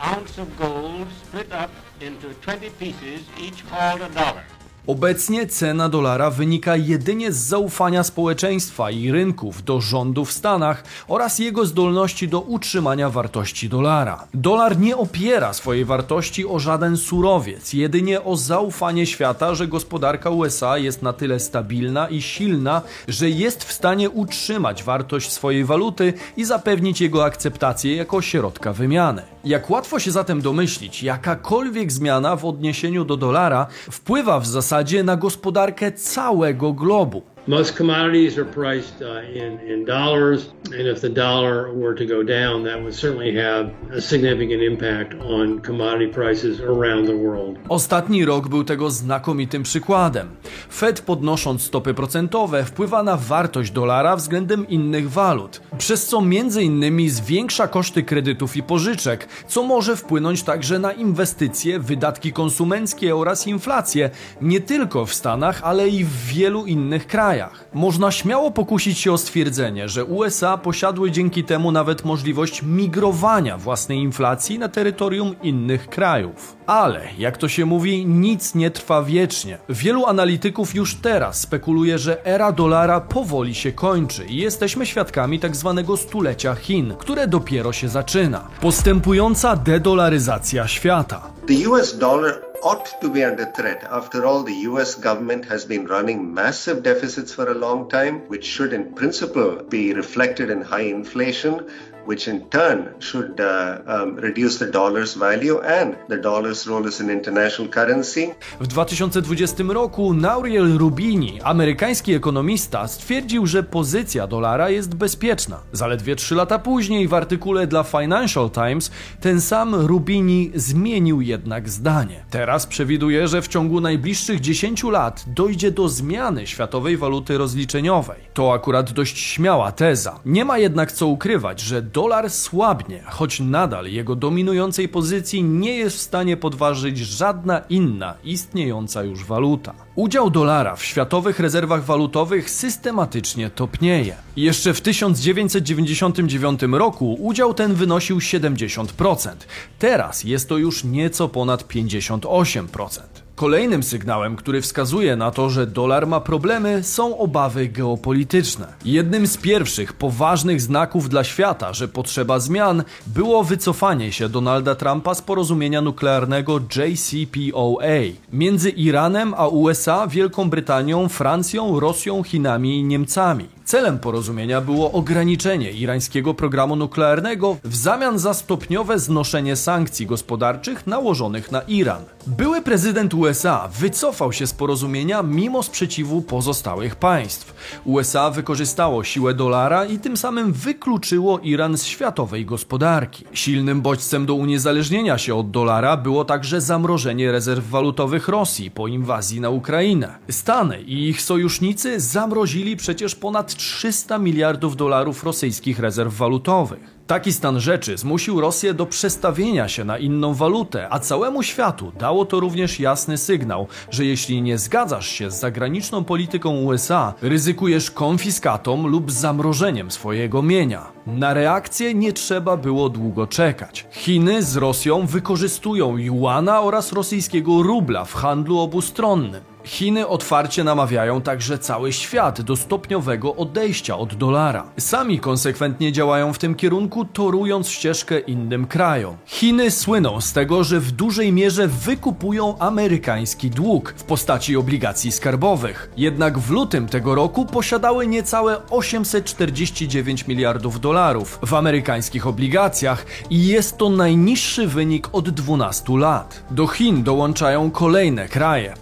a 0.00 0.16
ounce 0.16 0.42
of 0.42 0.48
gold 0.58 1.08
split 1.26 1.46
up 1.46 1.70
into 2.00 2.28
20 2.42 2.70
pieces 2.78 3.20
each 3.38 3.64
called 3.70 4.02
a 4.02 4.08
dollar. 4.08 4.61
Obecnie 4.86 5.46
cena 5.46 5.88
dolara 5.88 6.30
wynika 6.30 6.76
jedynie 6.76 7.32
z 7.32 7.36
zaufania 7.36 8.02
społeczeństwa 8.02 8.90
i 8.90 9.10
rynków 9.10 9.64
do 9.64 9.80
rządu 9.80 10.24
w 10.24 10.32
Stanach 10.32 10.84
oraz 11.08 11.38
jego 11.38 11.66
zdolności 11.66 12.28
do 12.28 12.40
utrzymania 12.40 13.10
wartości 13.10 13.68
dolara. 13.68 14.26
Dolar 14.34 14.78
nie 14.78 14.96
opiera 14.96 15.52
swojej 15.52 15.84
wartości 15.84 16.46
o 16.46 16.58
żaden 16.58 16.96
surowiec, 16.96 17.72
jedynie 17.72 18.24
o 18.24 18.36
zaufanie 18.36 19.06
świata, 19.06 19.54
że 19.54 19.68
gospodarka 19.68 20.30
USA 20.30 20.78
jest 20.78 21.02
na 21.02 21.12
tyle 21.12 21.40
stabilna 21.40 22.08
i 22.08 22.22
silna, 22.22 22.82
że 23.08 23.30
jest 23.30 23.64
w 23.64 23.72
stanie 23.72 24.10
utrzymać 24.10 24.82
wartość 24.82 25.32
swojej 25.32 25.64
waluty 25.64 26.14
i 26.36 26.44
zapewnić 26.44 27.00
jego 27.00 27.24
akceptację 27.24 27.96
jako 27.96 28.22
środka 28.22 28.72
wymiany. 28.72 29.22
Jak 29.44 29.70
łatwo 29.70 29.98
się 29.98 30.10
zatem 30.10 30.40
domyślić, 30.40 31.02
jakakolwiek 31.02 31.92
zmiana 31.92 32.36
w 32.36 32.44
odniesieniu 32.44 33.04
do 33.04 33.16
dolara 33.16 33.66
wpływa 33.90 34.40
w 34.40 34.46
zasadzie 34.72 35.04
na 35.04 35.16
gospodarkę 35.16 35.92
całego 35.92 36.72
globu. 36.72 37.22
Most 37.46 37.76
commodities 37.76 38.38
are 38.38 38.44
priced 38.44 39.02
uh, 39.02 39.20
in, 39.34 39.58
in 39.66 39.84
dollars, 39.84 40.50
and 40.66 40.86
if 40.86 41.00
the 41.00 41.08
dollar 41.08 41.72
were 41.74 41.94
to 41.94 42.06
go 42.06 42.22
down, 42.22 42.64
that 42.64 42.80
would 42.82 42.94
certainly 42.94 43.34
have 43.34 43.70
a 43.92 44.00
significant 44.00 44.62
impact 44.62 45.14
on 45.14 45.60
commodity 45.60 46.06
prices 46.06 46.60
around 46.60 47.06
the 47.06 47.16
world. 47.16 47.58
Ostatni 47.68 48.24
rok 48.24 48.48
był 48.48 48.64
tego 48.64 48.90
znakomitym 48.90 49.62
przykładem. 49.62 50.28
Fed 50.72 51.00
podnosząc 51.00 51.62
stopy 51.62 51.94
procentowe 51.94 52.64
wpływa 52.64 53.02
na 53.02 53.16
wartość 53.16 53.70
dolara 53.70 54.16
względem 54.16 54.68
innych 54.68 55.10
walut, 55.10 55.60
przez 55.78 56.06
co 56.06 56.20
między 56.20 56.62
innymi 56.62 57.10
zwiększa 57.10 57.68
koszty 57.68 58.02
kredytów 58.02 58.56
i 58.56 58.62
pożyczek, 58.62 59.28
co 59.46 59.62
może 59.62 59.96
wpłynąć 59.96 60.42
także 60.42 60.78
na 60.78 60.92
inwestycje, 60.92 61.78
wydatki 61.78 62.32
konsumenckie 62.32 63.16
oraz 63.16 63.46
inflację, 63.46 64.10
nie 64.40 64.60
tylko 64.60 65.06
w 65.06 65.14
Stanach, 65.14 65.60
ale 65.62 65.88
i 65.88 66.04
w 66.04 66.26
wielu 66.26 66.66
innych 66.66 67.06
krajach 67.06 67.31
krajach. 67.32 67.64
Można 67.74 68.10
śmiało 68.10 68.50
pokusić 68.50 68.98
się 68.98 69.12
o 69.12 69.18
stwierdzenie, 69.18 69.88
że 69.88 70.04
USA 70.04 70.58
posiadły 70.58 71.10
dzięki 71.10 71.44
temu 71.44 71.72
nawet 71.72 72.04
możliwość 72.04 72.62
migrowania 72.62 73.58
własnej 73.58 73.98
inflacji 73.98 74.58
na 74.58 74.68
terytorium 74.68 75.34
innych 75.42 75.88
krajów. 75.88 76.56
Ale, 76.66 77.08
jak 77.18 77.36
to 77.38 77.48
się 77.48 77.66
mówi, 77.66 78.06
nic 78.06 78.54
nie 78.54 78.70
trwa 78.70 79.02
wiecznie. 79.02 79.58
Wielu 79.68 80.06
analityków 80.06 80.74
już 80.74 80.94
teraz 80.94 81.40
spekuluje, 81.40 81.98
że 81.98 82.26
era 82.26 82.52
dolara 82.52 83.00
powoli 83.00 83.54
się 83.54 83.72
kończy 83.72 84.24
i 84.24 84.36
jesteśmy 84.36 84.86
świadkami 84.86 85.40
tak 85.40 85.56
zwanego 85.56 85.96
stulecia 85.96 86.54
Chin, 86.54 86.94
które 86.98 87.26
dopiero 87.26 87.72
się 87.72 87.88
zaczyna. 87.88 88.48
Postępująca 88.60 89.56
dedolaryzacja 89.56 90.68
świata. 90.68 91.22
The 91.46 91.68
US 91.68 91.98
dollar 91.98 92.51
ought 92.62 93.00
to 93.00 93.08
be 93.10 93.24
under 93.24 93.46
threat. 93.46 93.82
After 93.90 94.24
all, 94.24 94.42
the 94.44 94.54
US 94.70 94.94
government 94.94 95.44
has 95.46 95.64
been 95.64 95.86
running 95.86 96.32
massive 96.32 96.82
deficits 96.82 97.34
for 97.34 97.50
a 97.50 97.54
long 97.54 97.88
time, 97.88 98.20
which 98.28 98.44
should 98.44 98.72
in 98.72 98.94
principle 98.94 99.62
be 99.64 99.92
reflected 99.92 100.48
in 100.48 100.62
high 100.62 100.88
inflation, 100.98 101.68
which 102.06 102.28
in 102.28 102.40
turn 102.50 102.88
should 103.00 103.40
uh, 103.40 103.46
um, 103.86 104.16
reduce 104.16 104.58
the 104.58 104.72
dollar's 104.72 105.18
value 105.18 105.60
and 105.60 105.94
the 106.08 106.16
dollar's 106.16 106.66
role 106.66 106.88
as 106.88 107.00
an 107.00 107.10
international 107.10 107.72
currency. 107.72 108.34
W 108.60 108.66
2020 108.66 109.62
roku 109.62 110.14
Nauriel 110.14 110.78
Rubini, 110.78 111.40
amerykański 111.42 112.14
ekonomista, 112.14 112.88
stwierdził, 112.88 113.46
że 113.46 113.62
pozycja 113.62 114.26
dolara 114.26 114.70
jest 114.70 114.94
bezpieczna. 114.94 115.60
Zaledwie 115.72 116.16
3 116.16 116.34
lata 116.34 116.58
później 116.58 117.08
w 117.08 117.14
artykule 117.14 117.66
dla 117.66 117.82
Financial 117.82 118.50
Times 118.50 118.90
ten 119.20 119.40
sam 119.40 119.74
Rubini 119.74 120.50
zmienił 120.54 121.20
jednak 121.20 121.68
zdanie. 121.68 122.24
Teraz 122.30 122.66
przewiduje, 122.66 123.28
że 123.28 123.42
w 123.42 123.48
ciągu 123.48 123.80
najbliższych 123.80 124.40
10 124.40 124.84
lat 124.84 125.24
dojdzie 125.26 125.70
do 125.70 125.88
zmiany 125.88 126.46
światowej 126.46 126.96
waluty 126.96 127.38
rozliczeniowej. 127.38 128.20
To 128.34 128.52
akurat 128.52 128.92
dość 128.92 129.18
śmiała 129.18 129.72
teza. 129.72 130.20
Nie 130.24 130.44
ma 130.44 130.58
jednak 130.58 130.92
co 130.92 131.06
ukrywać, 131.06 131.60
że 131.60 131.82
dolar 131.92 132.30
słabnie, 132.30 133.02
choć 133.06 133.40
nadal 133.40 133.86
jego 133.86 134.16
dominującej 134.16 134.88
pozycji 134.88 135.44
nie 135.44 135.76
jest 135.76 135.96
w 135.96 136.00
stanie 136.00 136.36
podważyć 136.36 136.98
żadna 136.98 137.62
inna 137.68 138.14
istniejąca 138.24 139.02
już 139.04 139.24
waluta. 139.24 139.74
Udział 139.94 140.30
dolara 140.30 140.76
w 140.76 140.84
światowych 140.84 141.40
rezerwach 141.40 141.84
walutowych 141.84 142.50
systematycznie 142.50 143.50
topnieje. 143.50 144.16
Jeszcze 144.36 144.74
w 144.74 144.80
1999 144.80 146.60
roku 146.62 147.14
udział 147.14 147.54
ten 147.54 147.74
wynosił 147.74 148.18
70%. 148.18 149.30
Teraz 149.78 150.24
jest 150.24 150.48
to 150.48 150.58
już 150.58 150.84
nieco 150.84 151.28
ponad 151.28 151.64
58%. 151.64 153.00
Kolejnym 153.36 153.82
sygnałem, 153.82 154.36
który 154.36 154.60
wskazuje 154.60 155.16
na 155.16 155.30
to, 155.30 155.50
że 155.50 155.66
dolar 155.66 156.06
ma 156.06 156.20
problemy, 156.20 156.82
są 156.82 157.18
obawy 157.18 157.68
geopolityczne. 157.68 158.66
Jednym 158.84 159.26
z 159.26 159.36
pierwszych 159.36 159.92
poważnych 159.92 160.60
znaków 160.60 161.08
dla 161.08 161.24
świata, 161.24 161.72
że 161.72 161.88
potrzeba 161.88 162.38
zmian, 162.38 162.82
było 163.06 163.44
wycofanie 163.44 164.12
się 164.12 164.28
Donalda 164.28 164.74
Trumpa 164.74 165.14
z 165.14 165.22
porozumienia 165.22 165.80
nuklearnego 165.80 166.60
JCPOA 166.76 168.02
między 168.32 168.70
Iranem 168.70 169.34
a 169.36 169.48
USA, 169.48 170.06
Wielką 170.06 170.50
Brytanią, 170.50 171.08
Francją, 171.08 171.80
Rosją, 171.80 172.22
Chinami 172.22 172.78
i 172.78 172.84
Niemcami. 172.84 173.48
Celem 173.64 173.98
porozumienia 173.98 174.60
było 174.60 174.92
ograniczenie 174.92 175.70
irańskiego 175.72 176.34
programu 176.34 176.76
nuklearnego 176.76 177.56
w 177.64 177.76
zamian 177.76 178.18
za 178.18 178.34
stopniowe 178.34 178.98
znoszenie 178.98 179.56
sankcji 179.56 180.06
gospodarczych 180.06 180.86
nałożonych 180.86 181.52
na 181.52 181.60
Iran. 181.60 182.02
Były 182.26 182.62
prezydent 182.62 183.14
USA 183.14 183.68
wycofał 183.68 184.32
się 184.32 184.46
z 184.46 184.52
porozumienia 184.52 185.22
mimo 185.22 185.62
sprzeciwu 185.62 186.22
pozostałych 186.22 186.96
państw. 186.96 187.54
USA 187.84 188.30
wykorzystało 188.30 189.04
siłę 189.04 189.34
dolara 189.34 189.84
i 189.84 189.98
tym 189.98 190.16
samym 190.16 190.52
wykluczyło 190.52 191.38
Iran 191.38 191.78
z 191.78 191.84
światowej 191.84 192.46
gospodarki. 192.46 193.24
Silnym 193.32 193.80
bodźcem 193.80 194.26
do 194.26 194.34
uniezależnienia 194.34 195.18
się 195.18 195.34
od 195.34 195.50
dolara 195.50 195.96
było 195.96 196.24
także 196.24 196.60
zamrożenie 196.60 197.32
rezerw 197.32 197.70
walutowych 197.70 198.28
Rosji 198.28 198.70
po 198.70 198.88
inwazji 198.88 199.40
na 199.40 199.50
Ukrainę. 199.50 200.14
Stany 200.30 200.82
i 200.82 201.08
ich 201.08 201.22
sojusznicy 201.22 202.00
zamrozili 202.00 202.76
przecież 202.76 203.14
ponad 203.14 203.51
300 203.56 204.18
miliardów 204.18 204.76
dolarów 204.76 205.24
rosyjskich 205.24 205.78
rezerw 205.78 206.16
walutowych. 206.16 207.02
Taki 207.06 207.32
stan 207.32 207.60
rzeczy 207.60 207.96
zmusił 207.98 208.40
Rosję 208.40 208.74
do 208.74 208.86
przestawienia 208.86 209.68
się 209.68 209.84
na 209.84 209.98
inną 209.98 210.34
walutę, 210.34 210.86
a 210.90 210.98
całemu 210.98 211.42
światu 211.42 211.92
dało 211.98 212.24
to 212.24 212.40
również 212.40 212.80
jasny 212.80 213.18
sygnał, 213.18 213.66
że 213.90 214.04
jeśli 214.04 214.42
nie 214.42 214.58
zgadzasz 214.58 215.08
się 215.08 215.30
z 215.30 215.40
zagraniczną 215.40 216.04
polityką 216.04 216.62
USA, 216.62 217.14
ryzykujesz 217.22 217.90
konfiskatą 217.90 218.86
lub 218.86 219.10
zamrożeniem 219.10 219.90
swojego 219.90 220.42
mienia. 220.42 220.92
Na 221.06 221.34
reakcję 221.34 221.94
nie 221.94 222.12
trzeba 222.12 222.56
było 222.56 222.88
długo 222.88 223.26
czekać. 223.26 223.86
Chiny 223.90 224.42
z 224.42 224.56
Rosją 224.56 225.06
wykorzystują 225.06 225.96
juana 225.96 226.60
oraz 226.60 226.92
rosyjskiego 226.92 227.62
rubla 227.62 228.04
w 228.04 228.14
handlu 228.14 228.58
obustronnym. 228.58 229.51
Chiny 229.64 230.08
otwarcie 230.08 230.64
namawiają 230.64 231.20
także 231.20 231.58
cały 231.58 231.92
świat 231.92 232.40
do 232.40 232.56
stopniowego 232.56 233.36
odejścia 233.36 233.98
od 233.98 234.14
dolara. 234.14 234.64
Sami 234.78 235.18
konsekwentnie 235.18 235.92
działają 235.92 236.32
w 236.32 236.38
tym 236.38 236.54
kierunku, 236.54 237.04
torując 237.04 237.68
ścieżkę 237.68 238.18
innym 238.18 238.66
krajom. 238.66 239.16
Chiny 239.26 239.70
słyną 239.70 240.20
z 240.20 240.32
tego, 240.32 240.64
że 240.64 240.80
w 240.80 240.90
dużej 240.92 241.32
mierze 241.32 241.68
wykupują 241.68 242.58
amerykański 242.58 243.50
dług 243.50 243.94
w 243.96 244.04
postaci 244.04 244.56
obligacji 244.56 245.12
skarbowych. 245.12 245.90
Jednak 245.96 246.38
w 246.38 246.50
lutym 246.50 246.88
tego 246.88 247.14
roku 247.14 247.46
posiadały 247.46 248.06
niecałe 248.06 248.56
849 248.70 250.26
miliardów 250.26 250.80
dolarów 250.80 251.38
w 251.46 251.54
amerykańskich 251.54 252.26
obligacjach 252.26 253.06
i 253.30 253.46
jest 253.46 253.78
to 253.78 253.90
najniższy 253.90 254.66
wynik 254.66 255.08
od 255.12 255.30
12 255.30 255.98
lat. 255.98 256.42
Do 256.50 256.66
Chin 256.66 257.02
dołączają 257.02 257.70
kolejne 257.70 258.28
kraje. 258.28 258.74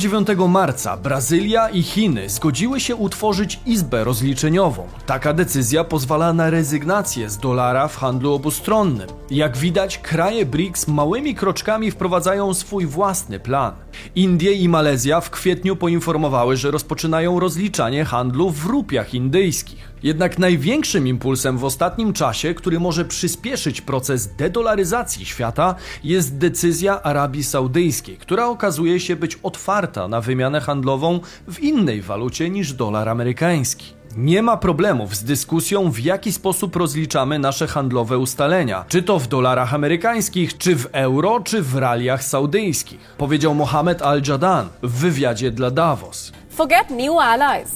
29 0.00 0.48
marca 0.48 0.96
Brazylia 0.96 1.68
i 1.68 1.82
Chiny 1.82 2.28
zgodziły 2.28 2.80
się 2.80 2.96
utworzyć 2.96 3.60
izbę 3.66 4.04
rozliczeniową. 4.04 4.86
Taka 5.06 5.32
decyzja 5.32 5.84
pozwala 5.84 6.32
na 6.32 6.50
rezygnację 6.50 7.30
z 7.30 7.38
dolara 7.38 7.88
w 7.88 7.96
handlu 7.96 8.32
obustronnym. 8.32 9.08
Jak 9.30 9.56
widać, 9.56 9.98
kraje 9.98 10.46
BRICS 10.46 10.88
małymi 10.88 11.34
kroczkami 11.34 11.90
wprowadzają 11.90 12.54
swój 12.54 12.86
własny 12.86 13.40
plan. 13.40 13.74
Indie 14.14 14.52
i 14.52 14.68
Malezja 14.68 15.20
w 15.20 15.30
kwietniu 15.30 15.76
poinformowały, 15.76 16.56
że 16.56 16.70
rozpoczynają 16.70 17.40
rozliczanie 17.40 18.04
handlu 18.04 18.50
w 18.50 18.66
rupiach 18.66 19.14
indyjskich. 19.14 19.90
Jednak 20.02 20.38
największym 20.38 21.06
impulsem 21.06 21.58
w 21.58 21.64
ostatnim 21.64 22.12
czasie, 22.12 22.54
który 22.54 22.80
może 22.80 23.04
przyspieszyć 23.04 23.80
proces 23.80 24.36
dedolaryzacji 24.36 25.26
świata, 25.26 25.74
jest 26.04 26.36
decyzja 26.36 27.02
Arabii 27.02 27.44
Saudyjskiej, 27.44 28.16
która 28.16 28.46
okazuje 28.46 29.00
się 29.00 29.16
być 29.16 29.38
otwarta 29.42 29.89
na 30.08 30.20
wymianę 30.20 30.60
handlową 30.60 31.20
w 31.48 31.60
innej 31.60 32.02
walucie 32.02 32.50
niż 32.50 32.72
dolar 32.72 33.08
amerykański. 33.08 34.00
Nie 34.16 34.42
ma 34.42 34.56
problemów 34.56 35.16
z 35.16 35.24
dyskusją, 35.24 35.90
w 35.90 35.98
jaki 35.98 36.32
sposób 36.32 36.76
rozliczamy 36.76 37.38
nasze 37.38 37.66
handlowe 37.66 38.18
ustalenia, 38.18 38.84
czy 38.88 39.02
to 39.02 39.18
w 39.18 39.26
dolarach 39.26 39.74
amerykańskich, 39.74 40.58
czy 40.58 40.76
w 40.76 40.88
euro, 40.92 41.40
czy 41.40 41.62
w 41.62 41.76
raliach 41.76 42.24
saudyjskich, 42.24 43.00
powiedział 43.18 43.54
Mohammed 43.54 44.02
Al-Jadan 44.02 44.68
w 44.82 45.00
wywiadzie 45.00 45.50
dla 45.50 45.70
Davos. 45.70 46.32
Forget 46.50 46.90
new 46.90 47.18
allies. 47.20 47.70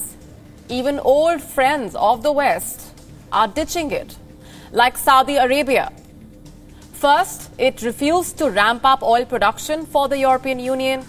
Even 0.69 0.99
old 1.03 1.43
friends 1.43 1.95
of 1.99 2.21
the 2.21 2.33
West 2.33 2.95
are 3.31 3.51
ditching 3.55 3.91
it, 3.91 4.15
like 4.73 4.99
Saudi 4.99 5.37
Arabia. 5.37 5.91
First, 6.93 7.51
it 7.59 7.81
refused 7.81 8.37
to 8.37 8.49
ramp 8.49 8.83
up 8.95 9.03
oil 9.03 9.25
production 9.25 9.85
for 9.85 10.09
the 10.09 10.17
European 10.17 10.59
Union, 10.71 11.01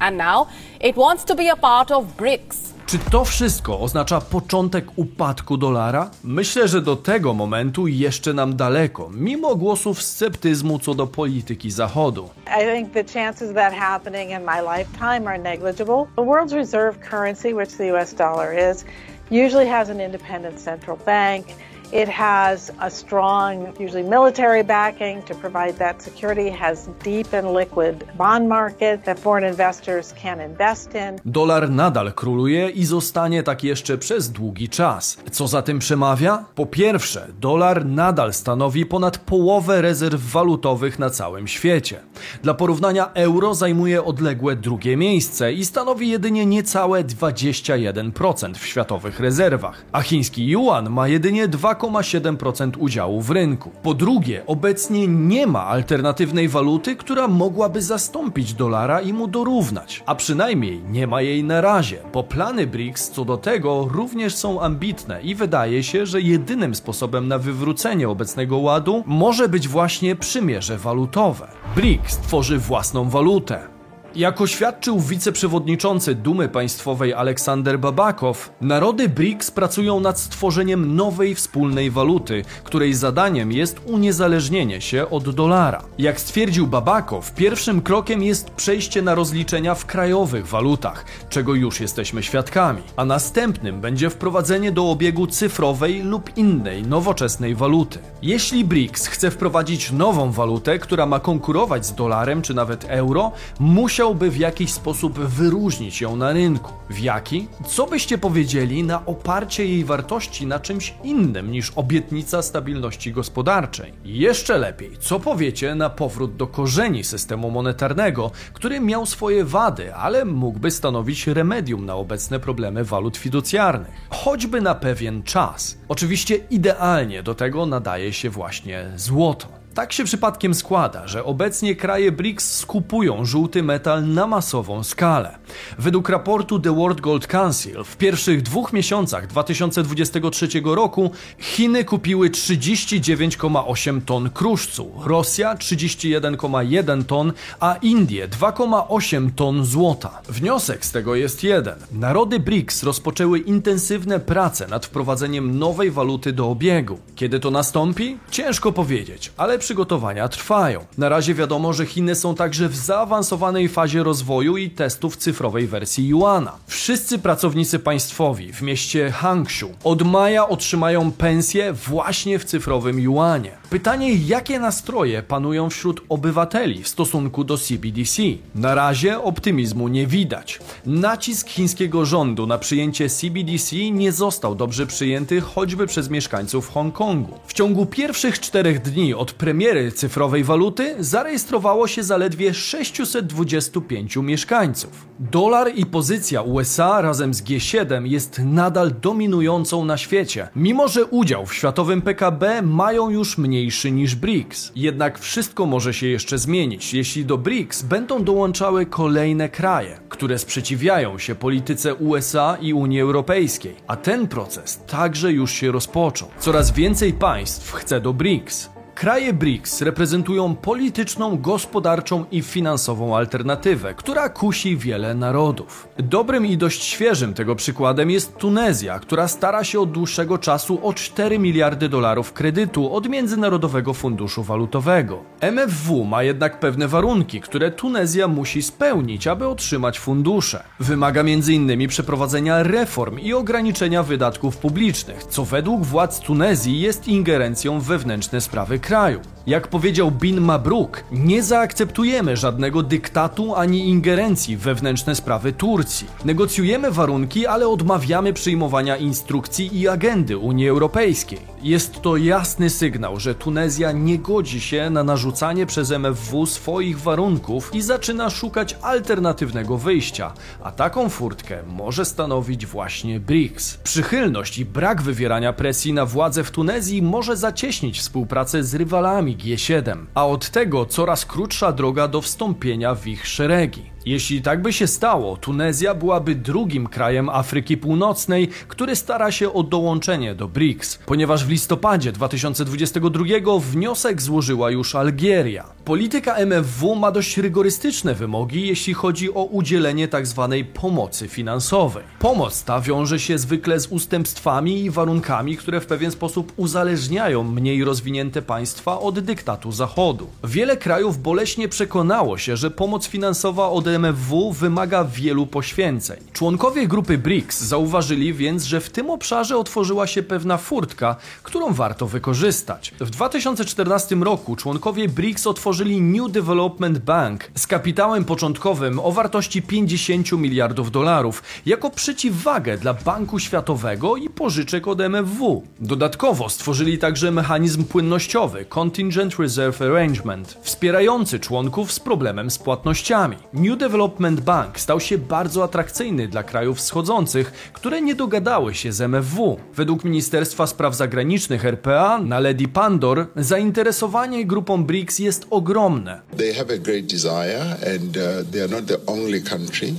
and 0.00 0.16
now 0.16 0.46
it 0.80 0.96
wants 0.96 1.24
to 1.24 1.34
be 1.34 1.52
a 1.52 1.56
part 1.56 1.90
of 1.90 2.04
BRICS. 2.16 2.70
Czy 2.86 2.98
to 2.98 3.24
wszystko 3.24 3.80
oznacza 3.80 4.20
początek 4.20 4.84
upadku 4.96 5.56
dolara? 5.56 6.10
Myślę, 6.24 6.68
że 6.68 6.82
do 6.82 6.96
tego 6.96 7.34
momentu 7.34 7.86
jeszcze 7.86 8.34
nam 8.34 8.56
daleko, 8.56 9.10
mimo 9.14 9.56
głosów 9.56 10.02
sceptyzmu 10.02 10.78
co 10.78 10.94
do 10.94 11.06
polityki 11.06 11.70
Zachodu. 11.70 12.30
I 12.46 12.74
think 12.74 12.92
the 12.92 13.20
chances 13.20 13.48
of 13.48 13.54
that 13.54 13.72
happening 13.72 14.30
in 14.30 14.44
my 14.44 14.78
lifetime 14.78 15.28
are 15.28 15.38
negligible. 15.38 16.06
The 16.16 16.22
world's 16.22 16.52
reserve 16.52 16.98
currency, 17.10 17.54
which 17.54 17.70
the 17.76 17.94
US 17.94 18.14
dollar 18.14 18.72
is, 18.72 18.84
usually 19.30 19.68
has 19.68 19.90
an 19.90 20.00
independent 20.00 20.60
central 20.60 20.98
bank. 21.06 21.46
It 21.92 22.08
has 22.08 22.72
a 22.78 22.90
strong, 22.90 23.66
usually 23.80 24.04
military 24.04 24.64
backing 24.64 25.24
to 25.24 25.34
provide 25.34 25.72
that 25.78 26.02
security, 26.02 26.46
it 26.46 26.54
has 26.54 26.88
deep 27.04 27.34
and 27.34 27.54
liquid 27.54 28.04
bond 28.18 28.48
market 28.48 29.04
that 29.04 29.18
foreign 29.18 29.50
investors 29.50 30.14
can 30.22 30.40
invest 30.40 30.94
in. 30.94 31.20
Dolar 31.24 31.70
nadal 31.70 32.12
króluje 32.12 32.70
i 32.70 32.84
zostanie 32.84 33.42
tak 33.42 33.64
jeszcze 33.64 33.98
przez 33.98 34.30
długi 34.30 34.68
czas. 34.68 35.18
Co 35.30 35.48
za 35.48 35.62
tym 35.62 35.78
przemawia? 35.78 36.44
Po 36.54 36.66
pierwsze, 36.66 37.26
dolar 37.40 37.86
nadal 37.86 38.32
stanowi 38.32 38.86
ponad 38.86 39.18
połowę 39.18 39.82
rezerw 39.82 40.32
walutowych 40.32 40.98
na 40.98 41.10
całym 41.10 41.48
świecie. 41.48 42.00
Dla 42.42 42.54
porównania 42.54 43.10
euro 43.14 43.54
zajmuje 43.54 44.04
odległe 44.04 44.56
drugie 44.56 44.96
miejsce 44.96 45.52
i 45.52 45.64
stanowi 45.64 46.08
jedynie 46.08 46.46
niecałe 46.46 47.04
21% 47.04 48.54
w 48.54 48.66
światowych 48.66 49.20
rezerwach, 49.20 49.84
a 49.92 50.02
chiński 50.02 50.48
yuan 50.48 50.90
ma 50.90 51.08
jedynie 51.08 51.48
2,7% 51.80 52.70
udziału 52.78 53.20
w 53.20 53.30
rynku. 53.30 53.70
Po 53.82 53.94
drugie, 53.94 54.42
obecnie 54.46 55.06
nie 55.06 55.46
ma 55.46 55.64
alternatywnej 55.64 56.48
waluty, 56.48 56.96
która 56.96 57.28
mogłaby 57.28 57.82
zastąpić 57.82 58.54
dolara 58.54 59.00
i 59.00 59.12
mu 59.12 59.28
dorównać, 59.28 60.02
a 60.06 60.14
przynajmniej 60.14 60.82
nie 60.90 61.06
ma 61.06 61.22
jej 61.22 61.44
na 61.44 61.60
razie, 61.60 61.98
bo 62.12 62.22
plany 62.22 62.66
BRICS 62.66 63.10
co 63.10 63.24
do 63.24 63.36
tego 63.36 63.88
również 63.90 64.34
są 64.34 64.60
ambitne 64.60 65.22
i 65.22 65.34
wydaje 65.34 65.82
się, 65.82 66.06
że 66.06 66.20
jedynym 66.20 66.74
sposobem 66.74 67.28
na 67.28 67.38
wywrócenie 67.38 68.08
obecnego 68.08 68.58
ładu 68.58 69.04
może 69.06 69.48
być 69.48 69.68
właśnie 69.68 70.16
przymierze 70.16 70.78
walutowe. 70.78 71.48
BRICS 71.76 72.16
tworzy 72.16 72.58
własną 72.58 73.10
walutę. 73.10 73.79
Jak 74.14 74.40
oświadczył 74.40 75.00
wiceprzewodniczący 75.00 76.14
Dumy 76.14 76.48
Państwowej 76.48 77.14
Aleksander 77.14 77.78
Babakow, 77.78 78.50
narody 78.60 79.08
BRICS 79.08 79.50
pracują 79.50 80.00
nad 80.00 80.20
stworzeniem 80.20 80.96
nowej 80.96 81.34
wspólnej 81.34 81.90
waluty, 81.90 82.44
której 82.64 82.94
zadaniem 82.94 83.52
jest 83.52 83.80
uniezależnienie 83.86 84.80
się 84.80 85.10
od 85.10 85.30
dolara. 85.34 85.82
Jak 85.98 86.20
stwierdził 86.20 86.66
Babakow, 86.66 87.34
pierwszym 87.34 87.82
krokiem 87.82 88.22
jest 88.22 88.50
przejście 88.50 89.02
na 89.02 89.14
rozliczenia 89.14 89.74
w 89.74 89.86
krajowych 89.86 90.46
walutach, 90.46 91.04
czego 91.28 91.54
już 91.54 91.80
jesteśmy 91.80 92.22
świadkami, 92.22 92.82
a 92.96 93.04
następnym 93.04 93.80
będzie 93.80 94.10
wprowadzenie 94.10 94.72
do 94.72 94.90
obiegu 94.90 95.26
cyfrowej 95.26 96.02
lub 96.02 96.36
innej 96.36 96.82
nowoczesnej 96.82 97.54
waluty. 97.54 97.98
Jeśli 98.22 98.64
BRICS 98.64 99.06
chce 99.06 99.30
wprowadzić 99.30 99.92
nową 99.92 100.32
walutę, 100.32 100.78
która 100.78 101.06
ma 101.06 101.20
konkurować 101.20 101.86
z 101.86 101.94
dolarem 101.94 102.42
czy 102.42 102.54
nawet 102.54 102.84
euro, 102.88 103.32
musi 103.60 103.99
musiałby 104.00 104.30
w 104.30 104.36
jakiś 104.36 104.72
sposób 104.72 105.18
wyróżnić 105.18 106.00
ją 106.00 106.16
na 106.16 106.32
rynku. 106.32 106.72
W 106.90 106.98
jaki? 106.98 107.48
Co 107.66 107.86
byście 107.86 108.18
powiedzieli 108.18 108.84
na 108.84 109.06
oparcie 109.06 109.66
jej 109.66 109.84
wartości 109.84 110.46
na 110.46 110.58
czymś 110.58 110.94
innym 111.04 111.50
niż 111.50 111.72
obietnica 111.76 112.42
stabilności 112.42 113.12
gospodarczej? 113.12 113.92
Jeszcze 114.04 114.58
lepiej, 114.58 114.96
co 115.00 115.20
powiecie 115.20 115.74
na 115.74 115.90
powrót 115.90 116.36
do 116.36 116.46
korzeni 116.46 117.04
systemu 117.04 117.50
monetarnego, 117.50 118.30
który 118.52 118.80
miał 118.80 119.06
swoje 119.06 119.44
wady, 119.44 119.94
ale 119.94 120.24
mógłby 120.24 120.70
stanowić 120.70 121.26
remedium 121.26 121.86
na 121.86 121.94
obecne 121.94 122.40
problemy 122.40 122.84
walut 122.84 123.16
fiducjarnych, 123.16 123.94
choćby 124.10 124.60
na 124.60 124.74
pewien 124.74 125.22
czas. 125.22 125.78
Oczywiście 125.88 126.34
idealnie 126.50 127.22
do 127.22 127.34
tego 127.34 127.66
nadaje 127.66 128.12
się 128.12 128.30
właśnie 128.30 128.90
złoto. 128.96 129.59
Tak 129.74 129.92
się 129.92 130.04
przypadkiem 130.04 130.54
składa, 130.54 131.08
że 131.08 131.24
obecnie 131.24 131.76
kraje 131.76 132.12
BRICS 132.12 132.56
skupują 132.56 133.24
żółty 133.24 133.62
metal 133.62 134.08
na 134.08 134.26
masową 134.26 134.84
skalę. 134.84 135.38
Według 135.78 136.08
raportu 136.08 136.60
The 136.60 136.74
World 136.74 137.00
Gold 137.00 137.26
Council 137.26 137.84
w 137.84 137.96
pierwszych 137.96 138.42
dwóch 138.42 138.72
miesiącach 138.72 139.26
2023 139.26 140.48
roku 140.64 141.10
Chiny 141.38 141.84
kupiły 141.84 142.30
39,8 142.30 144.00
ton 144.02 144.30
kruszcu, 144.30 144.92
Rosja 145.04 145.54
31,1 145.54 147.04
ton, 147.04 147.32
a 147.60 147.74
Indie 147.82 148.28
2,8 148.28 149.30
ton 149.36 149.64
złota. 149.64 150.20
Wniosek 150.28 150.84
z 150.84 150.92
tego 150.92 151.14
jest 151.14 151.44
jeden. 151.44 151.74
Narody 151.92 152.40
BRICS 152.40 152.82
rozpoczęły 152.82 153.38
intensywne 153.38 154.20
prace 154.20 154.68
nad 154.68 154.86
wprowadzeniem 154.86 155.58
nowej 155.58 155.90
waluty 155.90 156.32
do 156.32 156.50
obiegu. 156.50 156.98
Kiedy 157.16 157.40
to 157.40 157.50
nastąpi? 157.50 158.18
Ciężko 158.30 158.72
powiedzieć, 158.72 159.32
ale 159.36 159.59
przygotowania 159.60 160.28
trwają. 160.28 160.84
Na 160.98 161.08
razie 161.08 161.34
wiadomo, 161.34 161.72
że 161.72 161.86
Chiny 161.86 162.14
są 162.14 162.34
także 162.34 162.68
w 162.68 162.76
zaawansowanej 162.76 163.68
fazie 163.68 164.02
rozwoju 164.02 164.56
i 164.56 164.70
testów 164.70 165.16
cyfrowej 165.16 165.66
wersji 165.66 166.08
Yuana. 166.08 166.52
Wszyscy 166.66 167.18
pracownicy 167.18 167.78
państwowi 167.78 168.52
w 168.52 168.62
mieście 168.62 169.10
Hangzhou 169.10 169.74
od 169.84 170.02
maja 170.02 170.48
otrzymają 170.48 171.12
pensję 171.12 171.72
właśnie 171.72 172.38
w 172.38 172.44
cyfrowym 172.44 173.00
Yuanie. 173.00 173.52
Pytanie, 173.70 174.14
jakie 174.14 174.58
nastroje 174.58 175.22
panują 175.22 175.70
wśród 175.70 176.00
obywateli 176.08 176.82
w 176.82 176.88
stosunku 176.88 177.44
do 177.44 177.58
CBDC? 177.58 178.22
Na 178.54 178.74
razie 178.74 179.22
optymizmu 179.22 179.88
nie 179.88 180.06
widać. 180.06 180.60
Nacisk 180.86 181.48
chińskiego 181.48 182.04
rządu 182.04 182.46
na 182.46 182.58
przyjęcie 182.58 183.08
CBDC 183.08 183.76
nie 183.90 184.12
został 184.12 184.54
dobrze 184.54 184.86
przyjęty 184.86 185.40
choćby 185.40 185.86
przez 185.86 186.10
mieszkańców 186.10 186.68
Hongkongu. 186.68 187.38
W 187.46 187.52
ciągu 187.52 187.86
pierwszych 187.86 188.40
czterech 188.40 188.82
dni 188.82 189.14
od 189.14 189.32
premiery 189.50 189.92
cyfrowej 189.92 190.44
waluty 190.44 190.94
zarejestrowało 190.98 191.86
się 191.86 192.02
zaledwie 192.02 192.54
625 192.54 194.16
mieszkańców. 194.16 195.06
Dolar 195.20 195.72
i 195.74 195.86
pozycja 195.86 196.42
USA 196.42 197.00
razem 197.00 197.34
z 197.34 197.42
G7 197.42 198.06
jest 198.06 198.40
nadal 198.44 198.92
dominującą 199.00 199.84
na 199.84 199.96
świecie, 199.96 200.48
mimo 200.56 200.88
że 200.88 201.04
udział 201.04 201.46
w 201.46 201.54
światowym 201.54 202.02
PKB 202.02 202.62
mają 202.62 203.10
już 203.10 203.38
mniejszy 203.38 203.90
niż 203.90 204.14
BRICS. 204.14 204.72
Jednak 204.76 205.18
wszystko 205.18 205.66
może 205.66 205.94
się 205.94 206.06
jeszcze 206.06 206.38
zmienić, 206.38 206.94
jeśli 206.94 207.24
do 207.24 207.38
BRICS 207.38 207.82
będą 207.82 208.24
dołączały 208.24 208.86
kolejne 208.86 209.48
kraje, 209.48 210.00
które 210.08 210.38
sprzeciwiają 210.38 211.18
się 211.18 211.34
polityce 211.34 211.94
USA 211.94 212.56
i 212.60 212.72
Unii 212.72 213.00
Europejskiej, 213.00 213.74
a 213.86 213.96
ten 213.96 214.28
proces 214.28 214.80
także 214.86 215.32
już 215.32 215.52
się 215.52 215.72
rozpoczął. 215.72 216.28
Coraz 216.38 216.70
więcej 216.70 217.12
państw 217.12 217.72
chce 217.72 218.00
do 218.00 218.12
BRICS. 218.12 218.79
Kraje 219.00 219.32
BRICS 219.32 219.82
reprezentują 219.82 220.56
polityczną, 220.56 221.38
gospodarczą 221.38 222.24
i 222.30 222.42
finansową 222.42 223.16
alternatywę, 223.16 223.94
która 223.94 224.28
kusi 224.28 224.76
wiele 224.76 225.14
narodów. 225.14 225.88
Dobrym 225.98 226.46
i 226.46 226.56
dość 226.56 226.82
świeżym 226.84 227.34
tego 227.34 227.56
przykładem 227.56 228.10
jest 228.10 228.36
Tunezja, 228.36 228.98
która 228.98 229.28
stara 229.28 229.64
się 229.64 229.80
od 229.80 229.92
dłuższego 229.92 230.38
czasu 230.38 230.78
o 230.82 230.92
4 230.92 231.38
miliardy 231.38 231.88
dolarów 231.88 232.32
kredytu 232.32 232.94
od 232.94 233.08
Międzynarodowego 233.08 233.94
Funduszu 233.94 234.42
Walutowego. 234.42 235.22
MFW 235.40 236.04
ma 236.04 236.22
jednak 236.22 236.60
pewne 236.60 236.88
warunki, 236.88 237.40
które 237.40 237.70
Tunezja 237.70 238.28
musi 238.28 238.62
spełnić, 238.62 239.26
aby 239.26 239.48
otrzymać 239.48 239.98
fundusze. 239.98 240.64
Wymaga 240.80 241.20
m.in. 241.20 241.88
przeprowadzenia 241.88 242.62
reform 242.62 243.18
i 243.18 243.32
ograniczenia 243.32 244.02
wydatków 244.02 244.56
publicznych, 244.56 245.24
co 245.24 245.44
według 245.44 245.84
władz 245.84 246.20
Tunezji 246.20 246.80
jest 246.80 247.08
ingerencją 247.08 247.80
wewnętrzne 247.80 248.40
sprawy 248.40 248.78
kraju 248.78 248.89
kraju. 248.90 249.20
Jak 249.46 249.68
powiedział 249.68 250.10
Bin 250.10 250.40
Mabruk, 250.40 251.04
nie 251.12 251.42
zaakceptujemy 251.42 252.36
żadnego 252.36 252.82
dyktatu 252.82 253.54
ani 253.54 253.88
ingerencji 253.88 254.56
w 254.56 254.60
wewnętrzne 254.60 255.14
sprawy 255.14 255.52
Turcji. 255.52 256.06
Negocjujemy 256.24 256.90
warunki, 256.90 257.46
ale 257.46 257.68
odmawiamy 257.68 258.32
przyjmowania 258.32 258.96
instrukcji 258.96 259.80
i 259.80 259.88
agendy 259.88 260.38
Unii 260.38 260.68
Europejskiej. 260.68 261.38
Jest 261.62 262.02
to 262.02 262.16
jasny 262.16 262.70
sygnał, 262.70 263.20
że 263.20 263.34
Tunezja 263.34 263.92
nie 263.92 264.18
godzi 264.18 264.60
się 264.60 264.90
na 264.90 265.04
narzucanie 265.04 265.66
przez 265.66 265.90
MFW 265.90 266.46
swoich 266.46 267.00
warunków 267.00 267.74
i 267.74 267.82
zaczyna 267.82 268.30
szukać 268.30 268.76
alternatywnego 268.82 269.78
wyjścia, 269.78 270.32
a 270.62 270.72
taką 270.72 271.08
furtkę 271.08 271.62
może 271.66 272.04
stanowić 272.04 272.66
właśnie 272.66 273.20
BRICS. 273.20 273.76
Przychylność 273.76 274.58
i 274.58 274.64
brak 274.64 275.02
wywierania 275.02 275.52
presji 275.52 275.92
na 275.92 276.06
władze 276.06 276.44
w 276.44 276.50
Tunezji 276.50 277.02
może 277.02 277.36
zacieśnić 277.36 277.98
współpracę 277.98 278.64
z 278.64 278.74
rywalami 278.74 279.36
G7, 279.40 280.06
a 280.14 280.26
od 280.26 280.50
tego 280.50 280.86
coraz 280.86 281.26
krótsza 281.26 281.72
droga 281.72 282.08
do 282.08 282.20
wstąpienia 282.20 282.94
w 282.94 283.06
ich 283.06 283.26
szeregi. 283.26 283.90
Jeśli 284.06 284.42
tak 284.42 284.62
by 284.62 284.72
się 284.72 284.86
stało, 284.86 285.36
Tunezja 285.36 285.94
byłaby 285.94 286.34
drugim 286.34 286.86
krajem 286.86 287.28
Afryki 287.28 287.76
Północnej, 287.76 288.48
który 288.68 288.96
stara 288.96 289.32
się 289.32 289.52
o 289.52 289.62
dołączenie 289.62 290.34
do 290.34 290.48
BRICS, 290.48 290.98
ponieważ 291.06 291.44
w 291.44 291.50
listopadzie 291.50 292.12
2022 292.12 293.24
wniosek 293.60 294.22
złożyła 294.22 294.70
już 294.70 294.94
Algieria. 294.94 295.64
Polityka 295.84 296.34
MFW 296.34 296.94
ma 296.94 297.12
dość 297.12 297.38
rygorystyczne 297.38 298.14
wymogi, 298.14 298.66
jeśli 298.66 298.94
chodzi 298.94 299.34
o 299.34 299.44
udzielenie 299.44 300.08
tzw. 300.08 300.48
Tak 300.50 300.80
pomocy 300.80 301.28
finansowej. 301.28 302.04
Pomoc 302.18 302.64
ta 302.64 302.80
wiąże 302.80 303.18
się 303.18 303.38
zwykle 303.38 303.80
z 303.80 303.86
ustępstwami 303.86 304.84
i 304.84 304.90
warunkami, 304.90 305.56
które 305.56 305.80
w 305.80 305.86
pewien 305.86 306.10
sposób 306.10 306.52
uzależniają 306.56 307.44
mniej 307.44 307.84
rozwinięte 307.84 308.42
państwa 308.42 309.00
od 309.00 309.20
dyktatu 309.20 309.72
Zachodu. 309.72 310.26
Wiele 310.44 310.76
krajów 310.76 311.22
boleśnie 311.22 311.68
przekonało 311.68 312.38
się, 312.38 312.56
że 312.56 312.70
pomoc 312.70 313.06
finansowa 313.06 313.68
od 313.68 313.89
MFW 313.98 314.52
wymaga 314.52 315.04
wielu 315.04 315.46
poświęceń. 315.46 316.18
Członkowie 316.32 316.88
grupy 316.88 317.18
BRICS 317.18 317.60
zauważyli 317.60 318.34
więc, 318.34 318.64
że 318.64 318.80
w 318.80 318.90
tym 318.90 319.10
obszarze 319.10 319.56
otworzyła 319.56 320.06
się 320.06 320.22
pewna 320.22 320.56
furtka, 320.56 321.16
którą 321.42 321.72
warto 321.72 322.06
wykorzystać. 322.06 322.94
W 323.00 323.10
2014 323.10 324.16
roku 324.16 324.56
członkowie 324.56 325.08
BRICS 325.08 325.46
otworzyli 325.46 326.00
New 326.00 326.32
Development 326.32 326.98
Bank 326.98 327.50
z 327.54 327.66
kapitałem 327.66 328.24
początkowym 328.24 328.98
o 328.98 329.12
wartości 329.12 329.62
50 329.62 330.32
miliardów 330.32 330.90
dolarów, 330.90 331.42
jako 331.66 331.90
przeciwwagę 331.90 332.78
dla 332.78 332.94
Banku 332.94 333.38
Światowego 333.38 334.16
i 334.16 334.28
pożyczek 334.28 334.88
od 334.88 335.00
MFW. 335.00 335.62
Dodatkowo 335.80 336.48
stworzyli 336.48 336.98
także 336.98 337.30
mechanizm 337.30 337.84
płynnościowy 337.84 338.64
Contingent 338.64 339.38
Reserve 339.38 339.82
Arrangement, 339.82 340.58
wspierający 340.62 341.40
członków 341.40 341.92
z 341.92 342.00
problemem 342.00 342.50
z 342.50 342.58
płatnościami. 342.58 343.36
New 343.54 343.78
Development 343.80 344.40
Bank 344.40 344.80
stał 344.80 345.00
się 345.00 345.18
bardzo 345.18 345.64
atrakcyjny 345.64 346.28
dla 346.28 346.42
krajów 346.42 346.78
wschodzących, 346.78 347.52
które 347.72 348.02
nie 348.02 348.14
dogadały 348.14 348.74
się 348.74 348.92
z 348.92 349.00
MFW. 349.00 349.60
Według 349.74 350.04
Ministerstwa 350.04 350.66
Spraw 350.66 350.96
Zagranicznych 350.96 351.64
RPA 351.64 352.18
na 352.18 352.40
Lady 352.40 352.68
Pandor 352.68 353.26
zainteresowanie 353.36 354.46
grupą 354.46 354.84
BRICS 354.84 355.18
jest 355.18 355.46
ogromne. 355.50 356.20
They 356.36 356.54
have 356.54 356.74
a 356.74 356.78
great 356.78 357.06
desire 357.06 357.76
and 357.94 358.16
uh, 358.16 358.50
they 358.52 358.62
are 358.62 358.72
not 358.72 358.86
the 358.86 359.06
only 359.06 359.42
country 359.42 359.94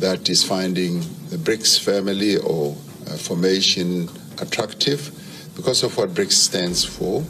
that 0.00 0.28
is 0.28 0.44
finding 0.44 1.02
the 1.30 1.38
BRICS 1.38 1.84
family 1.84 2.38
or 2.38 2.66
uh, 2.66 3.16
formation 3.16 4.06
attractive 4.42 4.98
because 5.56 5.86
of 5.86 5.98
what 5.98 6.10
BRICS 6.10 6.32
stands 6.32 6.84
for. 6.84 7.22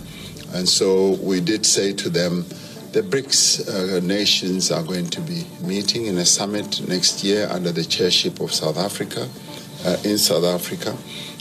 And 0.55 0.68
so 0.68 1.18
we 1.22 1.40
did 1.40 1.66
say 1.66 1.92
to 1.92 2.11
them 2.11 2.44
The 2.92 3.03
BRICS 3.03 3.68
uh, 3.68 4.01
nations 4.01 4.70
are 4.70 4.83
going 4.83 5.11
to 5.11 5.20
be 5.20 5.46
meeting 5.61 6.07
in 6.07 6.18
a 6.18 6.24
summit 6.24 6.87
next 6.88 7.22
year 7.22 7.46
under 7.51 7.70
the 7.70 7.85
chairship 7.85 8.40
of 8.40 8.53
South 8.53 8.79
Africa, 8.79 9.29
uh, 9.85 9.96
in 10.05 10.18
South 10.18 10.44
Africa. 10.44 10.96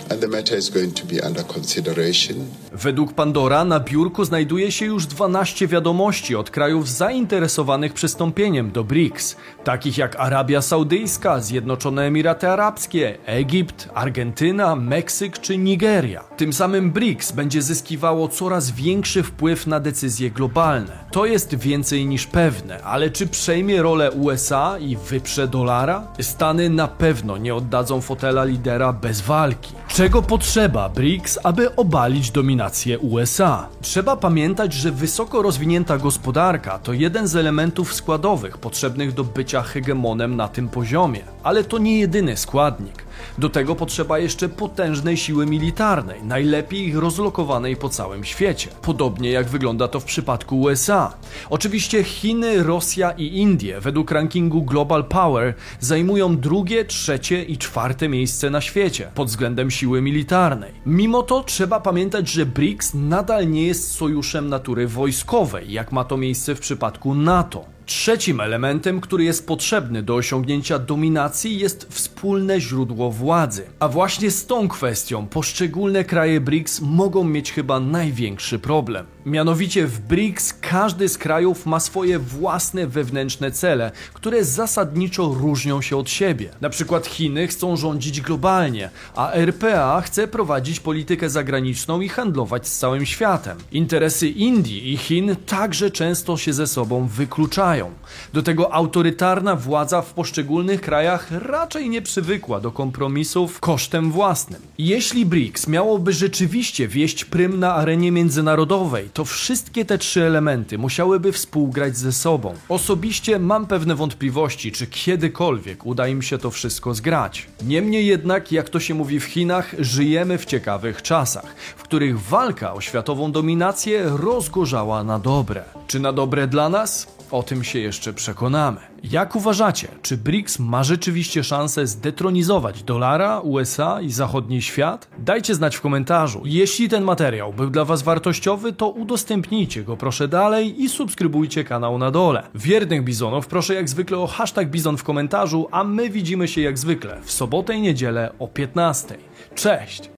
and 0.09 0.21
the 0.21 0.27
matter 0.27 0.55
is 0.55 0.69
going 0.69 0.93
to 0.93 1.05
be 1.05 1.19
under 1.19 1.43
consideration. 1.43 2.49
Według 2.81 3.13
Pandora 3.13 3.65
na 3.65 3.79
biurku 3.79 4.25
znajduje 4.25 4.71
się 4.71 4.85
już 4.85 5.05
12 5.05 5.67
wiadomości 5.67 6.35
od 6.35 6.49
krajów 6.49 6.89
zainteresowanych 6.89 7.93
przystąpieniem 7.93 8.71
do 8.71 8.83
BRICS, 8.83 9.35
takich 9.63 9.97
jak 9.97 10.15
Arabia 10.15 10.61
Saudyjska, 10.61 11.39
Zjednoczone 11.39 12.03
Emiraty 12.03 12.49
Arabskie, 12.49 13.17
Egipt, 13.25 13.89
Argentyna, 13.93 14.75
Meksyk 14.75 15.39
czy 15.39 15.57
Nigeria. 15.57 16.23
Tym 16.37 16.53
samym 16.53 16.91
BRICS 16.91 17.31
będzie 17.31 17.61
zyskiwało 17.61 18.27
coraz 18.27 18.71
większy 18.71 19.23
wpływ 19.23 19.67
na 19.67 19.79
decyzje 19.79 20.31
globalne. 20.31 20.97
To 21.11 21.25
jest 21.25 21.55
więcej 21.55 22.05
niż 22.05 22.27
pewne, 22.27 22.83
ale 22.83 23.09
czy 23.09 23.27
przejmie 23.27 23.81
rolę 23.81 24.11
USA 24.11 24.77
i 24.79 24.95
wyprze 24.95 25.47
dolara? 25.47 26.07
Stany 26.21 26.69
na 26.69 26.87
pewno 26.87 27.37
nie 27.37 27.55
oddadzą 27.55 28.01
fotela 28.01 28.43
lidera 28.43 28.93
bez 28.93 29.21
walki. 29.21 29.73
Czego 29.87 30.21
potrzeba 30.21 30.89
BRICS, 30.89 31.39
aby 31.43 31.75
obalić 31.75 32.31
dominację 32.31 32.66
USA. 33.01 33.67
Trzeba 33.81 34.15
pamiętać, 34.15 34.73
że 34.73 34.91
wysoko 34.91 35.41
rozwinięta 35.41 35.97
gospodarka 35.97 36.79
to 36.79 36.93
jeden 36.93 37.27
z 37.27 37.35
elementów 37.35 37.93
składowych 37.93 38.57
potrzebnych 38.57 39.13
do 39.13 39.23
bycia 39.23 39.61
hegemonem 39.61 40.35
na 40.35 40.47
tym 40.47 40.69
poziomie, 40.69 41.21
ale 41.43 41.63
to 41.63 41.77
nie 41.77 41.99
jedyny 41.99 42.37
składnik. 42.37 43.06
Do 43.37 43.49
tego 43.49 43.75
potrzeba 43.75 44.19
jeszcze 44.19 44.49
potężnej 44.49 45.17
siły 45.17 45.45
militarnej, 45.45 46.23
najlepiej 46.23 46.93
rozlokowanej 46.93 47.75
po 47.75 47.89
całym 47.89 48.23
świecie. 48.23 48.69
Podobnie 48.81 49.31
jak 49.31 49.47
wygląda 49.47 49.87
to 49.87 49.99
w 49.99 50.03
przypadku 50.03 50.59
USA. 50.59 51.13
Oczywiście 51.49 52.03
Chiny, 52.03 52.63
Rosja 52.63 53.11
i 53.11 53.37
Indie 53.37 53.81
według 53.81 54.11
rankingu 54.11 54.63
Global 54.63 55.05
Power 55.05 55.53
zajmują 55.79 56.37
drugie, 56.37 56.85
trzecie 56.85 57.43
i 57.43 57.57
czwarte 57.57 58.09
miejsce 58.09 58.49
na 58.49 58.61
świecie 58.61 59.11
pod 59.15 59.27
względem 59.27 59.71
siły 59.71 60.01
militarnej. 60.01 60.71
Mimo 60.85 61.23
to 61.23 61.43
trzeba 61.43 61.79
pamiętać, 61.79 62.29
że 62.29 62.45
BRICS 62.45 62.93
nadal 62.93 63.49
nie 63.49 63.67
jest 63.67 63.91
sojuszem 63.91 64.49
natury 64.49 64.87
wojskowej, 64.87 65.71
jak 65.71 65.91
ma 65.91 66.03
to 66.03 66.17
miejsce 66.17 66.55
w 66.55 66.59
przypadku 66.59 67.15
NATO. 67.15 67.76
Trzecim 67.87 68.41
elementem, 68.41 69.01
który 69.01 69.23
jest 69.23 69.47
potrzebny 69.47 70.03
do 70.03 70.15
osiągnięcia 70.15 70.79
dominacji, 70.79 71.59
jest 71.59 71.87
wspólne 71.89 72.61
źródło 72.61 73.11
władzy. 73.11 73.63
A 73.79 73.87
właśnie 73.87 74.31
z 74.31 74.45
tą 74.45 74.67
kwestią 74.67 75.27
poszczególne 75.27 76.03
kraje 76.03 76.41
BRICS 76.41 76.81
mogą 76.81 77.23
mieć 77.23 77.51
chyba 77.51 77.79
największy 77.79 78.59
problem. 78.59 79.05
Mianowicie 79.27 79.87
w 79.87 79.99
BRICS 79.99 80.53
każdy 80.61 81.09
z 81.09 81.17
krajów 81.17 81.65
ma 81.65 81.79
swoje 81.79 82.19
własne 82.19 82.87
wewnętrzne 82.87 83.51
cele, 83.51 83.91
które 84.13 84.45
zasadniczo 84.45 85.35
różnią 85.41 85.81
się 85.81 85.97
od 85.97 86.09
siebie. 86.09 86.49
Na 86.61 86.69
przykład 86.69 87.07
Chiny 87.07 87.47
chcą 87.47 87.75
rządzić 87.75 88.21
globalnie, 88.21 88.89
a 89.15 89.31
RPA 89.31 90.01
chce 90.01 90.27
prowadzić 90.27 90.79
politykę 90.79 91.29
zagraniczną 91.29 92.01
i 92.01 92.09
handlować 92.09 92.67
z 92.67 92.77
całym 92.77 93.05
światem. 93.05 93.57
Interesy 93.71 94.29
Indii 94.29 94.93
i 94.93 94.97
Chin 94.97 95.35
także 95.45 95.91
często 95.91 96.37
się 96.37 96.53
ze 96.53 96.67
sobą 96.67 97.07
wykluczają. 97.07 97.91
Do 98.33 98.43
tego 98.43 98.73
autorytarna 98.73 99.55
władza 99.55 100.01
w 100.01 100.13
poszczególnych 100.13 100.81
krajach 100.81 101.31
raczej 101.31 101.89
nie 101.89 102.01
przywykła 102.01 102.59
do 102.59 102.71
kompromisów 102.71 103.59
kosztem 103.59 104.11
własnym. 104.11 104.61
Jeśli 104.77 105.25
BRICS 105.25 105.67
miałoby 105.67 106.13
rzeczywiście 106.13 106.87
wieść 106.87 107.25
prym 107.25 107.59
na 107.59 107.75
arenie 107.75 108.11
międzynarodowej, 108.11 109.09
to 109.17 109.25
wszystkie 109.25 109.85
te 109.85 109.97
trzy 109.97 110.23
elementy 110.23 110.77
musiałyby 110.77 111.31
współgrać 111.31 111.97
ze 111.97 112.11
sobą. 112.11 112.53
Osobiście 112.69 113.39
mam 113.39 113.67
pewne 113.67 113.95
wątpliwości, 113.95 114.71
czy 114.71 114.87
kiedykolwiek 114.87 115.85
uda 115.85 116.07
im 116.07 116.21
się 116.21 116.37
to 116.37 116.51
wszystko 116.51 116.93
zgrać. 116.93 117.47
Niemniej 117.61 118.05
jednak, 118.05 118.51
jak 118.51 118.69
to 118.69 118.79
się 118.79 118.93
mówi 118.93 119.19
w 119.19 119.23
Chinach, 119.23 119.75
żyjemy 119.79 120.37
w 120.37 120.45
ciekawych 120.45 121.01
czasach, 121.01 121.55
w 121.77 121.83
których 121.83 122.21
walka 122.21 122.73
o 122.73 122.81
światową 122.81 123.31
dominację 123.31 124.03
rozgorzała 124.05 125.03
na 125.03 125.19
dobre. 125.19 125.63
Czy 125.87 125.99
na 125.99 126.13
dobre 126.13 126.47
dla 126.47 126.69
nas? 126.69 127.16
O 127.31 127.43
tym 127.43 127.63
się 127.63 127.79
jeszcze 127.79 128.13
przekonamy. 128.13 128.79
Jak 129.03 129.35
uważacie, 129.35 129.87
czy 130.01 130.17
BRICS 130.17 130.59
ma 130.59 130.83
rzeczywiście 130.83 131.43
szansę 131.43 131.87
zdetronizować 131.87 132.83
dolara, 132.83 133.39
USA 133.39 134.01
i 134.01 134.11
zachodni 134.11 134.61
świat? 134.61 135.07
Dajcie 135.19 135.55
znać 135.55 135.75
w 135.75 135.81
komentarzu. 135.81 136.41
Jeśli 136.45 136.89
ten 136.89 137.03
materiał 137.03 137.53
był 137.53 137.69
dla 137.69 137.85
Was 137.85 138.01
wartościowy, 138.01 138.73
to 138.73 138.89
udostępnijcie 138.89 139.83
go 139.83 139.97
proszę 139.97 140.27
dalej 140.27 140.83
i 140.83 140.89
subskrybujcie 140.89 141.63
kanał 141.63 141.97
na 141.97 142.11
dole. 142.11 142.43
Wiernych 142.55 143.03
bizonów 143.03 143.47
proszę 143.47 143.73
jak 143.73 143.89
zwykle 143.89 144.17
o 144.17 144.27
hashtag 144.27 144.69
bizon 144.69 144.97
w 144.97 145.03
komentarzu, 145.03 145.67
a 145.71 145.83
my 145.83 146.09
widzimy 146.09 146.47
się 146.47 146.61
jak 146.61 146.77
zwykle 146.77 147.21
w 147.23 147.31
sobotę 147.31 147.75
i 147.75 147.81
niedzielę 147.81 148.31
o 148.39 148.47
15. 148.47 149.17
Cześć! 149.55 150.01